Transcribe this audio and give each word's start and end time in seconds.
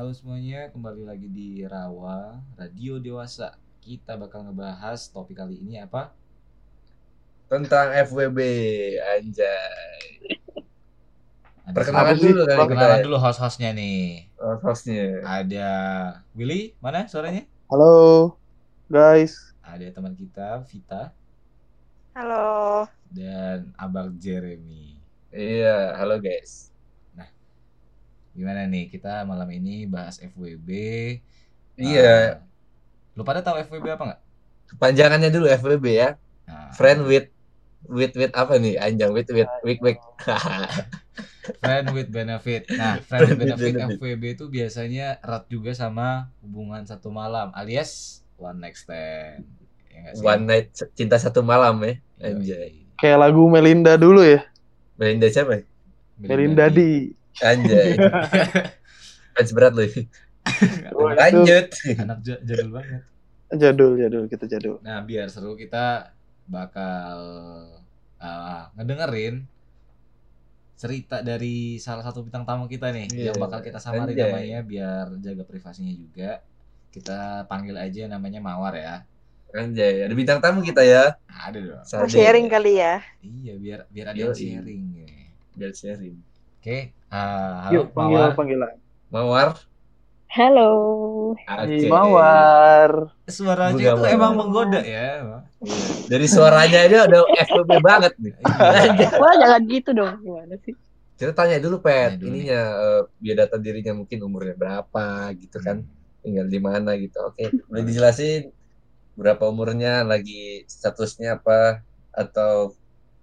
Halo 0.00 0.16
semuanya, 0.16 0.72
kembali 0.72 1.04
lagi 1.04 1.28
di 1.28 1.60
Rawa 1.60 2.40
Radio 2.56 2.96
Dewasa. 2.96 3.60
Kita 3.84 4.16
bakal 4.16 4.48
ngebahas 4.48 4.96
topik 5.12 5.36
kali 5.36 5.60
ini 5.60 5.76
apa? 5.76 6.16
tentang 7.52 7.92
FWB 8.08 8.40
anjay 8.96 10.40
Ada 11.68 11.76
perkenalan 11.76 12.16
sih? 12.16 12.32
dulu 12.32 12.48
kan 12.48 12.48
kita 12.48 12.64
Perkenalan 12.64 12.96
ya, 12.96 13.04
dulu 13.04 13.16
host-hostnya 13.20 13.70
nih. 13.76 14.24
hostnya 14.64 15.20
Ada 15.20 15.68
Willy, 16.32 16.72
mana 16.80 17.04
suaranya? 17.04 17.44
Halo 17.68 18.40
guys. 18.88 19.52
Ada 19.60 19.92
teman 19.92 20.16
kita 20.16 20.64
Vita 20.64 21.12
Halo. 22.16 22.88
dan 23.12 23.68
Abang 23.76 24.16
Jeremy. 24.16 24.96
iya 25.28 25.92
halo 26.00 26.16
guys 26.16 26.69
Gimana 28.36 28.62
nih 28.72 28.84
kita 28.92 29.08
malam 29.30 29.48
ini 29.58 29.70
bahas 29.94 30.16
FWB? 30.30 30.68
iya 31.80 32.04
Eh, 32.04 32.30
lu 33.16 33.22
pada 33.28 33.40
tahu 33.44 33.56
FWB 33.66 33.86
apa 33.96 34.04
nggak? 34.08 34.20
panjangannya 34.80 35.28
dulu 35.34 35.46
FWB 35.50 35.86
ya 36.02 36.08
Nah, 36.46 36.76
friend 36.76 37.00
with 37.10 37.26
with 37.98 38.12
with 38.20 38.32
apa 38.42 38.54
nih 38.62 38.74
anjang 38.86 39.10
with 39.16 39.28
with 39.36 39.50
week 39.66 39.80
week 39.86 39.98
friend 41.60 41.86
with 41.96 42.08
benefit. 42.12 42.62
Nah, 42.74 43.00
friend 43.08 43.24
with 43.28 43.38
Friend 43.38 43.40
with 43.40 43.56
benefit 43.56 43.74
benefit. 43.74 44.00
FWB 44.00 44.24
itu 44.36 44.44
biasanya 44.50 45.20
erat 45.24 45.44
juga 45.50 45.72
sama 45.76 46.30
hubungan 46.44 46.82
satu 46.84 47.08
malam 47.12 47.52
alias 47.56 48.22
one 48.36 48.58
night 48.62 48.76
stand. 48.76 49.44
Ya 49.90 50.14
one 50.20 50.42
night 50.48 50.66
cinta 50.98 51.16
satu 51.20 51.40
malam 51.42 51.74
ya 51.86 51.94
anjay 52.20 52.86
Kayak 53.00 53.18
lagu 53.24 53.42
Melinda 53.48 53.96
dulu 53.96 54.20
ya. 54.20 54.44
Melinda 54.98 55.26
siapa 55.32 55.52
ya? 55.58 55.64
Melinda 56.28 56.66
di. 56.70 57.12
Anjay 57.38 57.94
fans 59.32 59.50
berat 59.50 59.72
loh 59.72 59.86
lanjut 61.12 61.66
anak 61.96 62.18
ja- 62.20 62.42
jadul 62.42 62.70
banget. 62.72 63.02
Jadul 63.50 63.92
jadul 63.96 64.24
kita 64.26 64.46
jadul. 64.46 64.78
Nah, 64.80 65.02
biar 65.02 65.26
seru 65.26 65.54
kita 65.54 66.14
bakal 66.46 67.18
uh, 68.16 68.62
ngedengerin 68.74 69.42
cerita 70.74 71.20
dari 71.20 71.74
salah 71.76 72.00
satu 72.00 72.22
bintang 72.22 72.42
tamu 72.42 72.64
kita 72.64 72.88
nih 72.88 73.10
Iya. 73.10 73.24
yang 73.30 73.36
bakal 73.38 73.60
kita 73.60 73.76
samarin 73.76 74.14
Anjay. 74.14 74.22
namanya 74.24 74.58
biar 74.62 75.06
jaga 75.18 75.42
privasinya 75.42 75.90
juga. 75.90 76.40
Kita 76.88 77.44
panggil 77.44 77.74
aja 77.74 78.06
namanya 78.06 78.38
Mawar 78.38 78.74
ya. 78.74 78.96
anjay 79.50 80.06
ada 80.06 80.14
bintang 80.14 80.38
tamu 80.38 80.62
kita 80.62 80.78
ya 80.80 81.18
Ada 81.26 81.58
dong. 81.58 82.06
Sharing 82.06 82.46
kali 82.46 82.78
ya. 82.78 83.02
Iya, 83.18 83.54
biar 83.56 83.80
biar 83.90 84.06
ada 84.08 84.18
yang 84.20 84.30
Yoi. 84.30 84.38
sharing. 84.38 84.82
ya. 84.94 85.06
biar 85.50 85.72
sharing 85.74 86.16
Oke, 86.60 86.92
uh, 87.08 87.64
halo 87.64 87.72
Yuk 87.72 87.84
panggil 87.96 88.16
Mawar. 88.20 88.32
panggilan. 88.36 88.74
mawar 89.08 89.48
Halo. 90.28 90.70
Oke. 91.34 91.88
Mawar. 91.88 92.90
Suaranya 93.24 93.74
Buga 93.74 93.90
itu 93.90 93.96
Mawar. 93.96 94.12
emang 94.12 94.32
menggoda 94.36 94.80
ya. 94.84 95.24
Iya. 95.24 95.40
dari 96.04 96.26
suaranya 96.28 96.80
dia 96.84 97.00
udah 97.08 97.20
FWB 97.48 97.70
banget 97.80 98.12
nih 98.20 98.32
Iya. 98.36 99.08
Wah 99.24 99.34
jangan 99.40 99.62
gitu 99.72 99.90
dong. 99.96 100.14
Gimana 100.20 100.54
sih? 100.60 100.74
kita 101.16 101.32
tanya 101.32 101.56
dulu 101.60 101.80
pet 101.80 102.16
Tanya 102.16 102.20
dulu 102.20 102.28
ininya 102.32 102.60
eh, 102.76 103.02
biodata 103.16 103.56
dirinya 103.56 103.92
mungkin 103.92 104.18
umurnya 104.20 104.56
berapa 104.56 105.04
gitu 105.36 105.60
kan 105.60 105.84
tinggal 106.20 106.48
di 106.48 106.56
mana 106.56 106.96
gitu 106.96 107.20
oke 107.20 107.44
boleh 107.68 107.84
dijelasin 107.84 108.48
berapa 109.16 109.44
umurnya 109.48 110.00
lagi 110.00 110.64
statusnya 110.64 111.36
apa 111.36 111.84
atau 112.08 112.72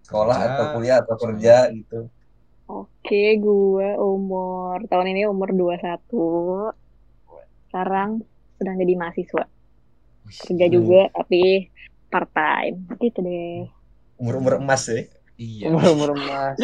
sekolah 0.06 0.38
Kerja. 0.38 0.50
atau 0.54 0.66
kuliah 0.78 0.98
atau 1.02 1.16
kerja 1.18 1.56
gitu 1.74 2.00
Oke, 2.68 3.40
gue 3.40 3.88
umur 3.96 4.84
tahun 4.86 5.16
ini 5.16 5.24
umur 5.24 5.56
21. 5.56 6.76
Sekarang 7.68 8.20
sedang 8.60 8.76
jadi 8.76 8.94
mahasiswa. 9.00 9.48
Kerja 10.28 10.66
juga 10.68 11.08
tapi 11.16 11.72
part 12.12 12.28
time. 12.32 12.84
Gitu 13.00 13.20
deh. 13.24 13.72
umur 14.18 14.42
umur 14.42 14.54
emas 14.58 14.82
ya 14.90 15.06
Iya. 15.38 15.70
Umur 15.70 15.94
umur 15.94 16.10
emas. 16.18 16.58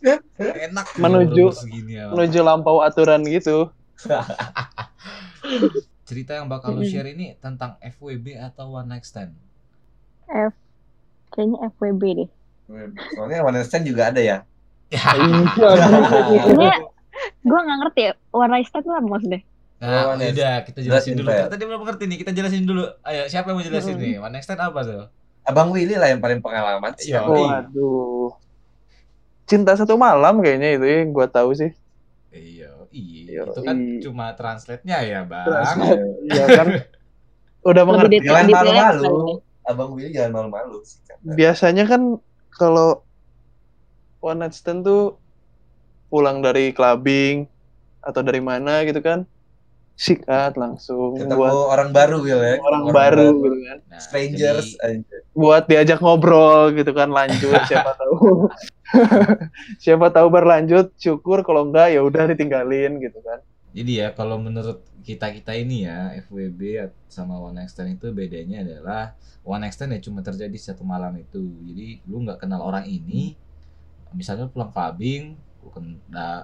Enak 0.66 0.86
Menuju- 0.96 1.52
umur-umur 1.52 1.52
segini 1.52 2.00
ya. 2.00 2.08
Menuju 2.08 2.40
lampau 2.40 2.80
aturan 2.80 3.20
gitu. 3.22 3.68
Cerita 6.08 6.40
yang 6.40 6.48
bakal 6.48 6.72
lu 6.72 6.82
share 6.82 7.12
ini 7.12 7.36
tentang 7.36 7.76
FWB 7.78 8.40
atau 8.40 8.72
one 8.72 8.88
night 8.88 9.04
stand. 9.04 9.36
F 10.26 10.56
kayaknya 11.28 11.68
FWB 11.76 12.02
deh. 12.24 12.30
soalnya 13.14 13.44
one 13.44 13.60
night 13.60 13.68
stand 13.68 13.84
juga 13.84 14.08
ada 14.08 14.18
ya. 14.18 14.48
Ini 14.90 16.68
gue 17.48 17.58
nggak 17.58 17.78
ngerti 17.82 18.00
ya. 18.06 18.12
Night 18.46 18.66
stand 18.68 18.84
itu 18.84 18.92
apa 18.92 19.08
maksudnya? 19.08 19.40
Nah, 19.76 20.16
udah 20.16 20.54
kita 20.64 20.78
jelasin 20.80 21.12
Jelasin, 21.12 21.14
dulu. 21.20 21.28
Kita 21.28 21.48
tadi 21.52 21.64
belum 21.68 21.82
ngerti 21.84 22.04
nih, 22.08 22.18
kita 22.24 22.30
jelasin 22.32 22.64
dulu. 22.64 22.84
Ayo, 23.04 23.22
siapa 23.28 23.52
yang 23.52 23.56
mau 23.60 23.64
jelasin 23.64 23.94
Mm. 23.96 24.02
nih? 24.02 24.14
One 24.20 24.32
night 24.32 24.44
stand 24.44 24.60
apa 24.62 24.80
tuh? 24.84 25.08
abang 25.46 25.70
Willy 25.70 25.94
lah 25.94 26.10
yang 26.10 26.18
paling 26.18 26.42
pengalaman 26.42 26.90
sih 26.98 27.14
Iya. 27.14 27.22
Waduh. 27.22 28.34
Cinta 29.46 29.78
satu 29.78 29.94
malam 29.94 30.42
kayaknya 30.42 30.74
itu 30.74 30.82
yang 30.90 31.14
gua 31.14 31.30
tahu 31.30 31.54
sih. 31.54 31.70
Iya, 32.34 32.74
iya. 32.90 33.46
Itu 33.46 33.62
kan 33.62 33.78
iya. 33.78 34.02
cuma 34.02 34.34
translate-nya 34.34 35.06
ya, 35.06 35.20
Bang. 35.22 35.46
Iya 36.26 36.44
kan. 36.50 36.66
Udah 37.70 37.82
mengerti. 37.86 38.26
jangan 38.26 38.46
malu-malu 38.50 39.14
nih? 39.30 39.38
abang 39.66 39.90
Willy 39.98 40.14
jangan 40.14 40.32
malu-malu 40.32 40.78
sih 40.86 41.02
kan 41.02 41.18
Biasanya 41.26 41.84
kan 41.90 42.22
kalau 42.54 43.02
one 44.20 44.38
night 44.40 44.54
stand 44.54 44.82
tuh 44.82 45.16
pulang 46.06 46.40
dari 46.40 46.70
clubbing 46.70 47.46
atau 48.00 48.20
dari 48.22 48.38
mana 48.38 48.82
gitu 48.86 49.02
kan? 49.02 49.26
Sikat 49.96 50.60
langsung 50.60 51.16
ketemu 51.16 51.40
buat 51.40 51.56
orang 51.72 51.88
baru 51.88 52.16
gitu 52.20 52.36
ya. 52.36 52.56
Orang, 52.60 52.82
baru 52.92 53.26
gitu 53.40 53.58
kan. 53.64 53.78
Nah, 53.88 54.00
strangers 54.00 54.76
jadi- 54.76 55.24
buat 55.32 55.64
diajak 55.64 56.04
ngobrol 56.04 56.76
gitu 56.76 56.92
kan 56.92 57.08
lanjut 57.08 57.56
siapa 57.70 57.96
tahu. 57.96 58.48
Siapa 59.82 60.14
tahu 60.14 60.30
berlanjut 60.30 60.94
syukur 60.94 61.42
kalau 61.42 61.66
enggak 61.66 61.90
ya 61.90 62.00
udah 62.06 62.30
ditinggalin 62.30 63.02
gitu 63.02 63.18
kan. 63.24 63.42
Jadi 63.74 63.92
ya 64.00 64.14
kalau 64.14 64.38
menurut 64.40 64.80
kita 65.02 65.30
kita 65.30 65.52
ini 65.54 65.86
ya 65.86 66.14
FWB 66.26 66.90
sama 67.06 67.38
one 67.38 67.62
night 67.62 67.70
stand 67.70 67.94
itu 67.98 68.10
bedanya 68.10 68.62
adalah 68.62 69.14
one 69.42 69.62
night 69.62 69.74
stand 69.74 69.94
ya 69.94 70.00
cuma 70.00 70.22
terjadi 70.22 70.54
satu 70.56 70.86
malam 70.86 71.12
itu. 71.18 71.42
Jadi 71.66 72.00
lu 72.06 72.24
nggak 72.24 72.40
kenal 72.46 72.62
orang 72.62 72.86
ini, 72.86 73.34
misalnya 74.12 74.46
pulang 74.50 74.70
clubbing, 74.70 75.34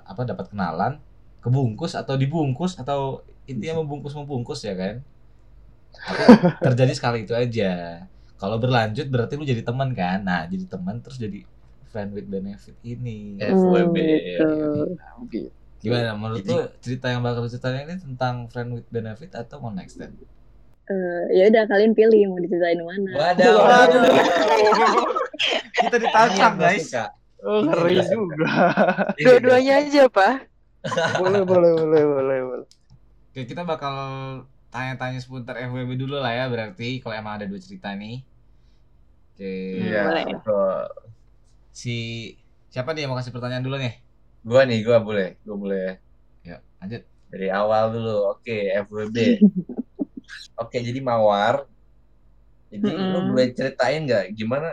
apa 0.03 0.21
dapat 0.27 0.51
kenalan, 0.51 0.99
kebungkus 1.43 1.95
atau 1.95 2.15
dibungkus 2.19 2.79
atau 2.79 3.23
intinya 3.47 3.83
membungkus 3.83 4.15
membungkus 4.15 4.63
ya 4.67 4.75
kan. 4.75 4.95
Tapi 5.93 6.23
terjadi 6.63 6.93
sekali 6.97 7.29
itu 7.29 7.35
aja. 7.37 8.03
Kalau 8.41 8.59
berlanjut 8.59 9.07
berarti 9.07 9.39
lu 9.39 9.47
jadi 9.47 9.63
teman 9.63 9.95
kan. 9.95 10.25
Nah 10.25 10.49
jadi 10.51 10.67
teman 10.67 10.99
terus 10.99 11.21
jadi 11.21 11.47
friend 11.93 12.17
with 12.17 12.27
benefit 12.27 12.75
ini. 12.83 13.39
FWB 13.39 13.97
gitu. 14.01 14.51
gitu. 15.31 15.49
Gimana 15.83 16.15
menurut 16.15 16.47
Jadi- 16.47 16.55
lu 16.55 16.63
cerita 16.79 17.11
yang 17.11 17.27
bakal 17.27 17.43
ceritain 17.51 17.83
ini 17.87 17.99
tentang 17.99 18.47
friend 18.47 18.71
with 18.79 18.87
benefit 18.89 19.35
atau 19.35 19.59
one 19.59 19.75
night 19.75 19.91
stand? 19.91 20.15
Eh, 20.87 21.25
ya 21.39 21.47
udah 21.51 21.63
kalian 21.71 21.95
pilih 21.95 22.31
mau 22.31 22.39
diceritain 22.43 22.79
mana. 22.83 23.11
Waduh, 23.15 23.55
Waduh. 23.55 24.03
waduh. 24.03 25.03
Kita 25.75 25.97
ditantang 25.99 26.55
guys. 26.59 26.87
suka. 26.87 27.11
Oh 27.47 27.59
ngeri 27.67 27.95
Iya. 27.95 28.03
juga 28.11 28.47
Ini 29.23 29.37
Dua-duanya 29.41 29.73
aja, 29.83 30.03
Pak. 30.17 30.35
boleh 31.19 31.43
boleh 31.51 31.71
boleh 31.79 32.03
boleh 32.13 32.39
boleh 32.49 32.69
Oke, 33.31 33.41
kita 33.51 33.63
bakal 33.71 33.95
tanya-tanya 34.73 35.19
seputar 35.25 35.55
FWB 35.69 35.93
dulu 36.03 36.15
lah 36.23 36.33
ya 36.39 36.45
berarti 36.53 36.85
kalau 37.01 37.15
emang 37.21 37.35
ada 37.37 37.47
dua 37.51 37.61
cerita 37.67 37.89
nih. 38.01 38.15
Oke. 39.35 39.45
Iya, 39.77 39.99
Boleh. 40.03 40.27
betul. 40.31 41.03
Si 41.81 41.91
siapa 42.73 42.89
nih 42.93 43.01
yang 43.03 43.11
mau 43.13 43.19
kasih 43.21 43.35
pertanyaan 43.37 43.65
dulu 43.67 43.77
nih? 43.85 43.93
Gua 44.49 44.61
nih, 44.69 44.79
gua 44.87 44.99
boleh, 45.07 45.27
gua 45.47 45.57
boleh 45.63 45.83
Yuk, 46.47 46.61
lanjut. 46.81 47.03
dari 47.31 47.47
awal 47.59 47.85
dulu. 47.95 48.11
Oke, 48.33 48.53
FWB. 48.85 49.17
Oke, 50.61 50.79
jadi 50.87 51.01
Mawar. 51.09 51.57
Jadi 52.73 52.89
lu 53.11 53.19
Mm-mm. 53.19 53.29
boleh 53.29 53.47
ceritain 53.59 54.01
nggak 54.07 54.23
gimana 54.39 54.67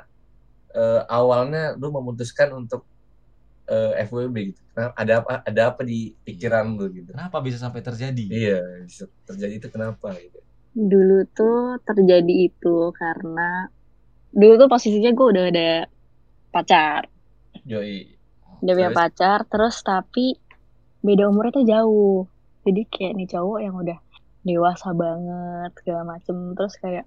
eh, 0.76 1.02
awalnya 1.10 1.78
lu 1.78 1.90
memutuskan 1.94 2.54
untuk 2.54 2.86
eh, 3.70 4.04
FWB 4.06 4.36
gitu? 4.54 4.62
Kenapa, 4.74 4.94
ada 4.98 5.14
apa 5.22 5.32
ada 5.46 5.62
apa 5.74 5.82
di 5.86 6.14
pikiran 6.26 6.78
lu 6.78 6.90
gitu? 6.94 7.14
Kenapa 7.14 7.38
bisa 7.42 7.58
sampai 7.62 7.82
terjadi? 7.82 8.26
Iya, 8.30 8.62
bisa 8.86 9.04
terjadi 9.26 9.54
itu 9.62 9.68
kenapa 9.70 10.14
gitu? 10.18 10.40
Dulu 10.74 11.26
tuh 11.34 11.82
terjadi 11.86 12.34
itu 12.50 12.94
karena 12.96 13.70
dulu 14.30 14.54
tuh 14.66 14.70
posisinya 14.70 15.12
gue 15.14 15.28
udah 15.34 15.46
ada 15.50 15.72
pacar. 16.54 17.10
Yoi. 17.66 18.18
Udah 18.60 18.74
punya 18.76 18.92
pacar, 18.92 19.48
terus 19.48 19.82
tapi 19.82 20.36
beda 21.00 21.32
umurnya 21.32 21.54
tuh 21.56 21.66
jauh. 21.66 22.20
Jadi 22.68 22.82
kayak 22.92 23.14
nih 23.16 23.28
cowok 23.32 23.60
yang 23.64 23.76
udah 23.80 24.00
dewasa 24.44 24.96
banget 24.96 25.72
segala 25.80 26.16
macem 26.16 26.56
terus 26.56 26.74
kayak 26.80 27.06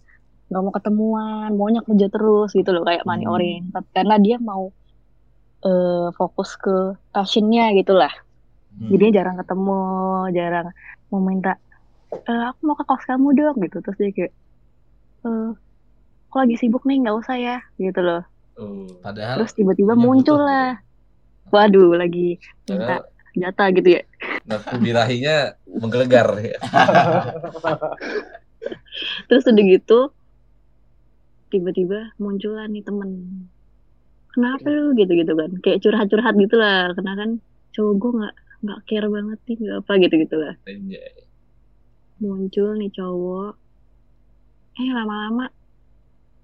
nggak 0.52 0.60
mau 0.60 0.70
ketemuan 0.70 1.50
maunya 1.50 1.80
kerja 1.80 2.06
terus 2.06 2.52
gitu 2.52 2.70
loh 2.70 2.82
kayak 2.82 3.02
money 3.02 3.24
Hmm. 3.24 3.32
oriented 3.32 3.82
karena 3.90 4.16
dia 4.16 4.38
mau 4.38 4.70
eh, 5.62 6.10
fokus 6.12 6.54
ke 6.54 6.94
passionnya 7.08 7.72
gitu 7.72 7.92
lah 7.92 8.10
Hmm. 8.70 8.88
jadi 8.88 9.14
jarang 9.14 9.36
ketemu 9.36 9.76
jarang 10.30 10.70
mau 11.08 11.20
minta 11.20 11.56
"Eh, 12.10 12.42
aku 12.46 12.56
mau 12.62 12.72
ke 12.72 12.82
kos 12.82 13.02
kamu 13.02 13.32
dong 13.32 13.58
gitu 13.58 13.78
terus 13.78 13.96
dia 13.96 14.10
kayak 14.10 14.30
eh 15.22 15.50
aku 16.24 16.38
lagi 16.38 16.56
sibuk 16.56 16.82
nih 16.82 16.98
nggak 16.98 17.16
usah 17.16 17.34
ya 17.34 17.58
gitu 17.76 18.00
loh 18.00 18.22
Oh. 18.52 18.84
Padahal 19.00 19.40
terus 19.40 19.52
tiba-tiba 19.52 19.94
muncul 19.94 20.34
butuh 20.34 20.38
lah 20.38 20.76
waduh 21.48 21.94
lagi 21.94 22.36
minta 22.62 23.00
Padahal 23.00 23.02
jatah 23.34 23.68
gitu 23.72 23.88
ya 23.90 24.00
nafsu 24.44 24.76
birahinya 24.76 25.56
menggelegar 25.72 26.36
ya. 26.38 26.58
terus 29.28 29.44
udah 29.44 29.64
gitu 29.64 29.98
tiba-tiba 31.52 32.16
muncul 32.16 32.56
lah 32.56 32.64
nih 32.64 32.80
temen. 32.80 33.10
Kenapa 34.32 34.64
lu 34.72 34.96
gitu 34.96 35.12
gitu 35.12 35.32
kan? 35.36 35.50
Kayak 35.60 35.78
curhat-curhat 35.84 36.34
gitu 36.40 36.56
lah. 36.56 36.96
Karena 36.96 37.12
kan 37.20 37.30
cowok 37.76 37.94
gue 38.00 38.10
nggak 38.16 38.34
nggak 38.62 38.80
care 38.88 39.08
banget 39.12 39.38
nih 39.44 39.56
nggak 39.60 39.78
apa 39.84 39.92
gitu 40.00 40.14
gitu 40.24 40.36
lah. 40.40 40.54
Anjay. 40.64 41.12
muncul 42.22 42.68
nih 42.78 42.90
cowok. 42.96 43.52
Eh 44.80 44.88
lama-lama 44.94 45.52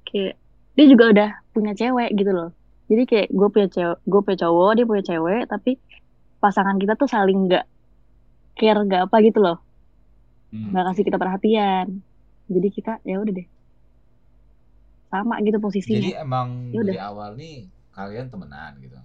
kayak 0.04 0.36
dia 0.76 0.86
juga 0.90 1.04
udah 1.16 1.30
punya 1.56 1.72
cewek 1.72 2.12
gitu 2.12 2.30
loh. 2.34 2.50
Jadi 2.92 3.02
kayak 3.08 3.28
gue 3.32 3.48
punya 3.48 3.68
cewek 3.72 3.98
gue 4.04 4.20
punya 4.20 4.38
cowok 4.44 4.70
dia 4.76 4.84
punya 4.84 5.04
cewek 5.06 5.42
tapi 5.48 5.70
pasangan 6.42 6.76
kita 6.76 6.92
tuh 7.00 7.08
saling 7.08 7.48
nggak 7.48 7.64
care 8.58 8.80
nggak 8.84 9.08
apa 9.08 9.16
gitu 9.24 9.40
loh. 9.40 9.58
Hmm. 10.52 10.76
nggak 10.76 10.84
kasih 10.92 11.04
kita 11.08 11.16
perhatian. 11.16 11.86
Jadi 12.52 12.68
kita 12.68 13.00
ya 13.08 13.16
udah 13.20 13.32
deh 13.32 13.48
sama 15.08 15.40
gitu 15.40 15.58
posisinya 15.58 15.98
Jadi 15.98 16.10
emang 16.14 16.48
Ya 16.70 16.78
udah. 16.78 16.92
dari 16.92 17.00
awal 17.00 17.30
nih 17.34 17.56
kalian 17.90 18.26
temenan 18.28 18.72
gitu. 18.78 18.98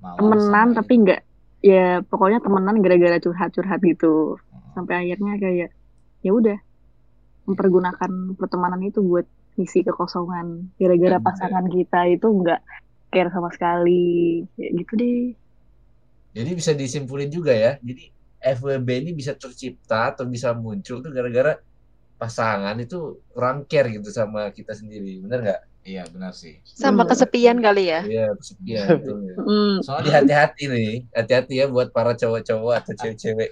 Mawar 0.00 0.18
temenan 0.18 0.68
tapi 0.74 0.92
nggak 0.98 1.20
ya 1.62 1.86
pokoknya 2.02 2.38
temenan 2.38 2.76
gara-gara 2.78 3.18
curhat-curhat 3.18 3.80
gitu 3.80 4.34
ini. 4.44 4.74
sampai 4.74 4.94
akhirnya 5.00 5.34
kayak 5.36 5.70
ya 6.20 6.30
udah 6.30 6.58
mempergunakan 7.44 8.10
pertemanan 8.34 8.82
itu 8.82 8.98
buat 9.00 9.26
ngisi 9.54 9.84
kekosongan 9.84 10.74
gara-gara 10.74 11.18
Hmm. 11.18 11.26
pasangan 11.26 11.66
kita 11.66 12.00
itu 12.08 12.26
nggak 12.26 12.60
care 13.08 13.28
sama 13.28 13.52
sekali 13.52 14.02
kayak 14.56 14.72
gitu 14.78 14.92
deh 14.96 15.22
Jadi 16.32 16.50
bisa 16.56 16.72
disimpulin 16.72 17.28
juga 17.28 17.52
ya. 17.52 17.76
Jadi 17.78 18.08
FWB 18.40 18.88
ini 18.98 19.10
bisa 19.12 19.36
tercipta 19.36 20.10
atau 20.10 20.24
bisa 20.24 20.50
muncul 20.50 20.98
tuh 20.98 21.12
gara-gara 21.12 21.60
pasangan 22.22 22.76
itu 22.84 22.98
kurang 23.34 23.56
care 23.70 23.88
gitu 23.96 24.08
sama 24.14 24.40
kita 24.56 24.72
sendiri. 24.80 25.18
Bener 25.24 25.38
nggak? 25.46 25.60
Iya 25.82 26.02
benar 26.14 26.32
sih. 26.42 26.54
Sama 26.62 27.02
Hmm. 27.02 27.10
kesepian 27.10 27.58
kali 27.58 27.82
ya. 27.90 28.00
Iya, 28.06 28.26
kesepian. 28.38 28.86
betul 29.02 29.18
ya. 29.28 29.34
Hmm, 29.48 29.74
Soalnya 29.86 30.12
hati-hati 30.22 30.62
nih, 30.70 30.92
hati-hati 31.10 31.52
ya 31.60 31.66
buat 31.74 31.88
para 31.90 32.12
cowok-cowok 32.14 32.74
atau 32.80 32.92
cewek-cewek. 32.94 33.50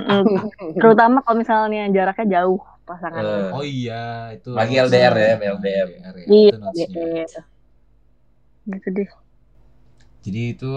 hmm. 0.00 0.80
terutama 0.80 1.20
kalau 1.20 1.36
misalnya 1.44 1.84
jaraknya 1.92 2.40
jauh 2.40 2.60
pasangan 2.88 3.20
Eh, 3.22 3.48
oh 3.52 3.64
iya 3.64 4.32
itu 4.32 4.48
Lagi 4.50 4.74
LDR 4.80 5.14
ya, 5.14 5.34
Nah, 5.36 5.52
LDR. 5.60 5.88
ya, 5.92 5.98
iya 6.26 6.52
itu 6.82 6.98
iya. 6.98 7.40
gitu 8.68 8.88
deh 8.96 9.08
Jadi 10.24 10.40
itu 10.52 10.72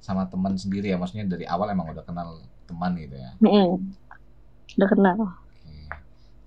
sama 0.00 0.26
teman 0.26 0.54
sendiri 0.58 0.90
ya, 0.90 0.96
maksudnya 0.98 1.26
dari 1.28 1.44
awal 1.46 1.70
emang 1.70 1.92
udah 1.94 2.02
kenal 2.02 2.40
teman 2.66 2.92
gitu 2.98 3.14
ya. 3.14 3.30
Mm-mm. 3.38 3.78
udah 4.78 4.88
kenal. 4.88 5.18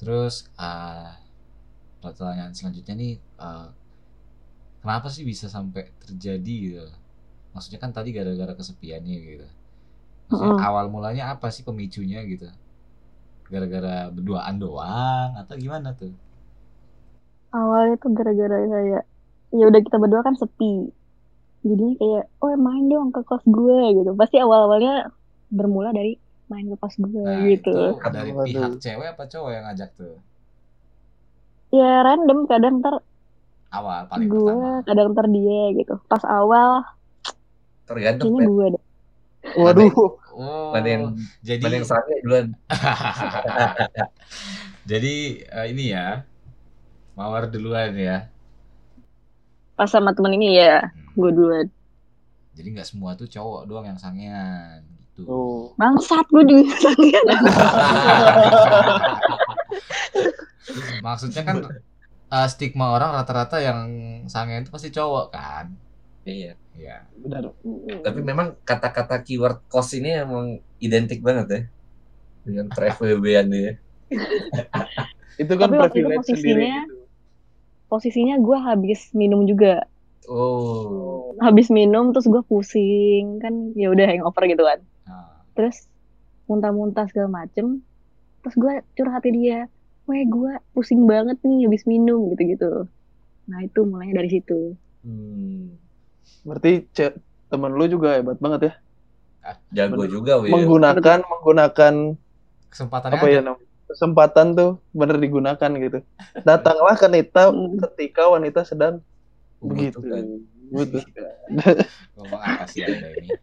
Terus 0.03 0.35
ah, 0.59 1.15
pertanyaan 2.03 2.53
selanjutnya 2.57 2.95
nih, 3.01 3.13
ah, 3.39 3.71
kenapa 4.81 5.07
sih 5.15 5.23
bisa 5.31 5.47
sampai 5.55 5.83
terjadi 6.03 6.53
gitu? 6.67 6.83
Maksudnya 7.55 7.79
kan 7.83 7.91
tadi 7.97 8.09
gara-gara 8.17 8.53
kesepiannya 8.59 9.15
gitu. 9.29 9.47
Maksudnya 10.29 10.55
Mm-mm. 10.55 10.67
awal 10.67 10.85
mulanya 10.95 11.23
apa 11.33 11.47
sih 11.55 11.63
pemicunya 11.67 12.19
gitu? 12.31 12.47
Gara-gara 13.51 14.09
berduaan 14.15 14.55
doang 14.63 15.29
atau 15.41 15.55
gimana 15.63 15.89
tuh? 15.99 16.11
awalnya 17.57 17.93
tuh 18.03 18.09
gara-gara 18.17 18.55
kayak 18.73 19.01
ya 19.57 19.63
udah 19.69 19.81
kita 19.85 19.97
berdua 20.01 20.21
kan 20.27 20.35
sepi 20.41 20.65
jadinya 21.67 21.93
kayak 22.01 22.23
oh 22.43 22.53
main 22.67 22.83
dong 22.91 23.07
ke 23.15 23.19
kos 23.29 23.43
gue 23.57 23.77
gitu 23.97 24.11
pasti 24.21 24.35
awal-awalnya 24.45 24.91
bermula 25.57 25.89
dari 25.97 26.11
main 26.53 26.65
ke 26.71 26.77
kos 26.81 26.95
gue 27.05 27.23
Nah, 27.25 27.39
gitu 27.49 27.71
itu 27.71 28.11
dari 28.15 28.31
Waduh. 28.37 28.45
pihak 28.47 28.71
cewek 28.83 29.07
apa 29.13 29.23
cowok 29.31 29.49
yang 29.55 29.63
ngajak 29.67 29.89
tuh? 29.99 30.15
ya 31.77 31.89
random 32.05 32.39
kadang 32.51 32.73
ntar 32.81 32.95
Awal 33.77 34.01
paling 34.11 34.29
gue 34.31 34.45
pertama. 34.45 34.85
kadang 34.87 35.07
ntar 35.13 35.25
dia 35.35 35.59
gitu 35.79 35.93
pas 36.09 36.23
awal 36.37 36.69
tergantung 37.87 38.31
kayaknya 38.31 38.37
Pet. 38.37 38.49
gue 38.49 38.65
deh 38.75 38.83
Waduh. 39.63 39.91
Oh, 40.33 40.73
mana 40.73 40.87
yang 40.89 41.03
jadi 41.45 41.61
mana 41.61 41.75
yang 41.77 41.85
sange 41.85 42.15
duluan. 42.25 42.47
jadi 44.89 45.13
eh, 45.47 45.65
ini 45.71 45.93
ya 45.93 46.25
mawar 47.17 47.47
duluan 47.51 47.93
ya. 47.97 48.27
pas 49.77 49.89
sama 49.89 50.13
temen 50.15 50.37
ini 50.37 50.59
ya 50.61 50.85
Hmm. 50.93 51.09
gue 51.17 51.31
duluan 51.33 51.67
Jadi 52.53 52.67
nggak 52.73 52.85
semua 52.87 53.17
tuh 53.17 53.25
cowok 53.25 53.65
doang 53.65 53.85
yang 53.89 53.97
sangean 53.97 54.85
gitu. 55.15 55.23
Tuh. 55.23 55.61
bangsat 55.75 56.25
gue 56.27 56.43
di 56.43 56.57
Maksudnya 61.01 61.43
kan 61.43 61.57
eh, 62.29 62.47
stigma 62.47 62.91
orang 62.91 63.13
rata-rata 63.13 63.59
yang 63.59 63.79
sangean 64.25 64.63
itu 64.63 64.71
pasti 64.71 64.89
cowok 64.89 65.27
kan? 65.29 65.69
Iya. 66.23 66.55
Iya. 66.73 67.05
Benar. 67.13 67.53
Tapi 68.01 68.19
memang 68.19 68.57
kata-kata 68.63 69.21
keyword 69.21 69.61
kos 69.67 69.93
ini 69.93 70.17
emang 70.17 70.45
identik 70.79 71.21
banget 71.21 71.47
ya 71.47 71.61
dengan 72.43 72.65
FWB-an 72.71 73.47
ya. 73.51 73.73
Itu 75.41 75.53
kan 75.55 75.65
Tapi 75.67 75.77
waktu 75.79 75.97
itu 75.97 76.05
privilege 76.05 76.27
sendiri. 76.27 76.53
posisinya- 76.53 76.85
gitu. 76.85 76.95
posisinya 77.87 78.35
gue 78.39 78.57
habis 78.59 78.99
minum 79.11 79.41
juga 79.43 79.85
Oh. 80.23 81.35
habis 81.37 81.67
minum 81.67 82.09
terus 82.09 82.23
gue 82.23 82.39
pusing 82.43 83.37
kan 83.37 83.51
ya 83.73 83.89
udah 83.89 84.05
hangover 84.07 84.45
gitu 84.45 84.61
kan 84.61 84.79
Nah, 85.07 85.43
terus 85.55 85.87
muntah-muntah 86.47 87.07
segala 87.11 87.43
macem 87.43 87.79
terus 88.43 88.55
gue 88.59 88.73
curhatin 88.99 89.35
dia 89.35 89.59
weh 90.03 90.27
gue 90.27 90.59
pusing 90.75 91.07
banget 91.07 91.39
nih 91.47 91.63
habis 91.67 91.87
minum 91.87 92.27
gitu-gitu 92.35 92.87
nah 93.47 93.59
itu 93.63 93.87
mulainya 93.87 94.19
dari 94.19 94.29
situ 94.39 94.75
Hmm. 95.03 95.75
Berarti 96.47 96.87
temen 97.51 97.71
lu 97.75 97.85
juga 97.91 98.15
hebat 98.15 98.39
banget 98.39 98.71
ya. 98.71 98.73
Jago 99.75 99.99
Bener. 99.99 100.11
juga 100.11 100.39
Wil. 100.39 100.55
Menggunakan 100.55 101.19
menggunakan 101.27 101.93
kesempatannya 102.71 103.19
apa 103.19 103.27
ya 103.27 103.43
ada. 103.43 103.47
nam 103.53 103.57
kesempatan 103.83 104.55
tuh 104.55 104.79
bener 104.95 105.19
digunakan 105.19 105.69
gitu. 105.77 105.99
Datanglah 106.47 106.95
ke 106.95 107.05
wanita 107.11 107.51
ketika 107.91 108.31
wanita 108.31 108.63
sedang 108.63 109.03
begitu. 109.59 109.99
Membutuhkan. 110.73 111.37
ngomong 112.17 112.41
apa 112.41 112.65
sih 112.65 112.81
anda 112.81 113.13
ini? 113.13 113.29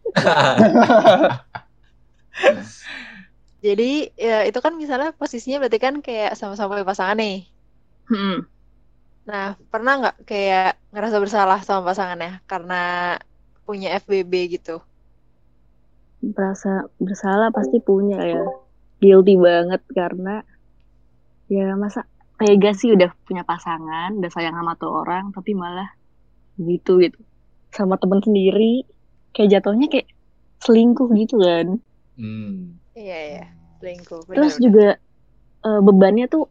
Jadi 3.65 3.91
ya 4.19 4.43
itu 4.43 4.59
kan 4.59 4.75
misalnya 4.75 5.15
posisinya 5.15 5.63
berarti 5.63 5.79
kan 5.79 5.95
kayak 6.03 6.35
sama-sama 6.35 6.75
punya 6.75 6.87
pasangan 6.91 7.15
nih. 7.15 7.47
Hmm. 8.11 8.43
Nah, 9.23 9.55
pernah 9.71 9.93
nggak 10.01 10.27
kayak 10.27 10.75
ngerasa 10.91 11.17
bersalah 11.23 11.59
sama 11.63 11.93
pasangannya 11.93 12.43
karena 12.49 13.15
punya 13.63 13.95
FBB 14.01 14.59
gitu? 14.59 14.83
Merasa 16.19 16.89
bersalah 16.99 17.53
pasti 17.53 17.79
punya 17.79 18.19
ya 18.19 18.43
guilty 19.01 19.39
banget 19.39 19.81
karena 19.93 20.43
ya 21.49 21.73
masa 21.79 22.05
tega 22.37 22.71
sih 22.73 22.93
udah 22.93 23.09
punya 23.25 23.41
pasangan 23.45 24.17
udah 24.17 24.31
sayang 24.33 24.57
sama 24.57 24.73
tuh 24.77 24.93
orang 24.93 25.33
tapi 25.33 25.57
malah 25.57 25.89
gitu 26.63 27.01
gitu 27.01 27.19
sama 27.71 27.95
temen 27.95 28.19
sendiri 28.19 28.83
kayak 29.31 29.59
jatuhnya 29.59 29.87
kayak 29.87 30.07
selingkuh 30.59 31.09
gitu 31.15 31.39
kan 31.39 31.79
Hmm. 32.19 32.77
Iya, 32.93 33.17
iya. 33.33 33.45
Selingkuh. 33.79 34.27
Terus 34.29 34.59
benar-benar. 34.59 34.61
juga 34.61 34.87
eh, 35.63 35.81
bebannya 35.81 36.25
tuh 36.27 36.43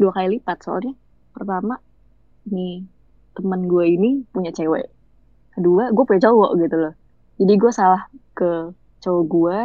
dua 0.00 0.10
kali 0.10 0.40
lipat 0.40 0.58
soalnya 0.64 0.96
pertama 1.30 1.78
nih 2.48 2.82
teman 3.32 3.70
gue 3.70 3.84
ini 3.86 4.10
punya 4.28 4.50
cewek, 4.50 4.90
kedua 5.54 5.94
gue 5.94 6.04
punya 6.04 6.26
cowok 6.26 6.50
gitu 6.58 6.76
loh. 6.76 6.94
Jadi 7.38 7.52
gue 7.54 7.70
salah 7.70 8.02
ke 8.34 8.72
cowok 8.98 9.24
gue, 9.24 9.58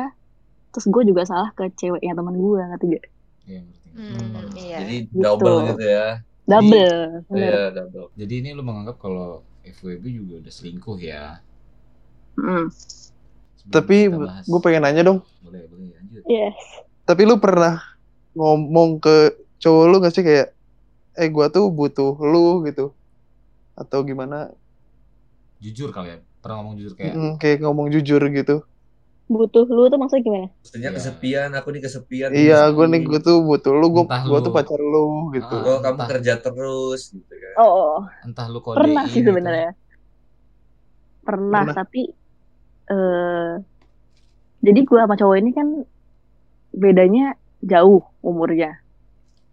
terus 0.71 0.85
gue 0.87 1.03
juga 1.09 1.21
salah 1.25 1.49
ke 1.51 1.67
ceweknya 1.73 2.13
teman 2.13 2.35
gue 2.37 2.61
ngerti 2.61 2.85
gak? 2.93 3.05
Iya. 3.47 3.61
Hmm, 3.97 4.45
iya. 4.53 4.77
Jadi 4.83 4.95
Gitu. 5.09 5.17
double 5.17 5.57
gitu 5.73 5.83
ya. 5.83 6.21
Double, 6.45 6.97
bener. 7.27 7.49
Iya, 7.49 7.61
double. 7.73 8.07
Jadi 8.13 8.33
ini 8.39 8.49
lu 8.53 8.61
menganggap 8.61 9.01
kalau 9.01 9.41
FWB 9.73 10.05
juga 10.13 10.33
udah 10.45 10.53
selingkuh 10.53 10.97
ya? 10.99 11.41
Mm. 12.37 12.69
Sebelum 12.69 13.73
Tapi 13.73 13.97
gue 14.45 14.59
pengen 14.61 14.81
nanya 14.85 15.03
dong. 15.03 15.19
boleh 15.41 15.65
boleh 15.67 15.91
lanjut. 15.97 16.23
Yes. 16.29 16.55
Tapi 17.03 17.23
lu 17.23 17.39
pernah 17.39 17.81
ngomong 18.35 18.99
ke 19.01 19.33
cowok 19.57 19.83
lu 19.89 19.95
gak 20.03 20.13
sih 20.13 20.21
kayak 20.21 20.53
eh 21.17 21.29
gua 21.33 21.49
tuh 21.49 21.73
butuh 21.73 22.13
lu 22.21 22.61
gitu 22.69 22.93
atau 23.73 24.05
gimana 24.05 24.53
Jujur 25.57 25.89
kali 25.89 26.13
ya, 26.13 26.17
pernah 26.37 26.61
ngomong 26.61 26.77
jujur 26.77 26.93
kayak 26.93 27.13
Mm, 27.17 27.33
kayak 27.41 27.57
ngomong 27.65 27.89
jujur 27.89 28.21
gitu 28.29 28.61
butuh 29.27 29.67
lu 29.67 29.91
tuh 29.91 29.99
maksudnya 29.99 30.23
gimana? 30.23 30.47
Maksudnya 30.63 30.89
Iya. 30.89 30.97
kesepian, 30.97 31.49
aku 31.51 31.67
nih 31.75 31.81
kesepian. 31.83 32.29
Iya, 32.31 32.59
gue 32.71 32.85
nih 32.87 32.99
nih 33.03 33.07
gue 33.11 33.19
tuh 33.19 33.37
butuh 33.43 33.73
lu, 33.75 33.87
gue 33.91 34.03
Entah 34.07 34.23
gue 34.23 34.39
lu- 34.39 34.45
tuh 34.47 34.53
pacar 34.55 34.79
lu 34.79 35.07
gitu. 35.35 35.55
Ah. 35.55 35.67
Oh, 35.67 35.77
kamu 35.83 35.95
Entah. 35.99 36.07
kerja 36.15 36.33
terus 36.39 37.01
gitu 37.11 37.33
kan. 37.35 37.53
Oh, 37.59 37.67
oh, 37.67 37.87
oh. 37.99 38.01
entah 38.23 38.47
lu 38.47 38.59
kodein 38.63 38.79
pernah 38.87 39.03
sih 39.05 39.19
gitu. 39.19 39.29
sebenarnya. 39.29 39.71
Pernah, 41.21 41.61
Pernah. 41.67 41.75
tapi 41.75 42.01
eh 42.87 43.51
jadi 44.63 44.79
gua 44.87 45.03
sama 45.05 45.15
cowok 45.19 45.35
ini 45.37 45.51
kan 45.51 45.67
bedanya 46.71 47.35
jauh 47.61 47.99
umurnya. 48.23 48.79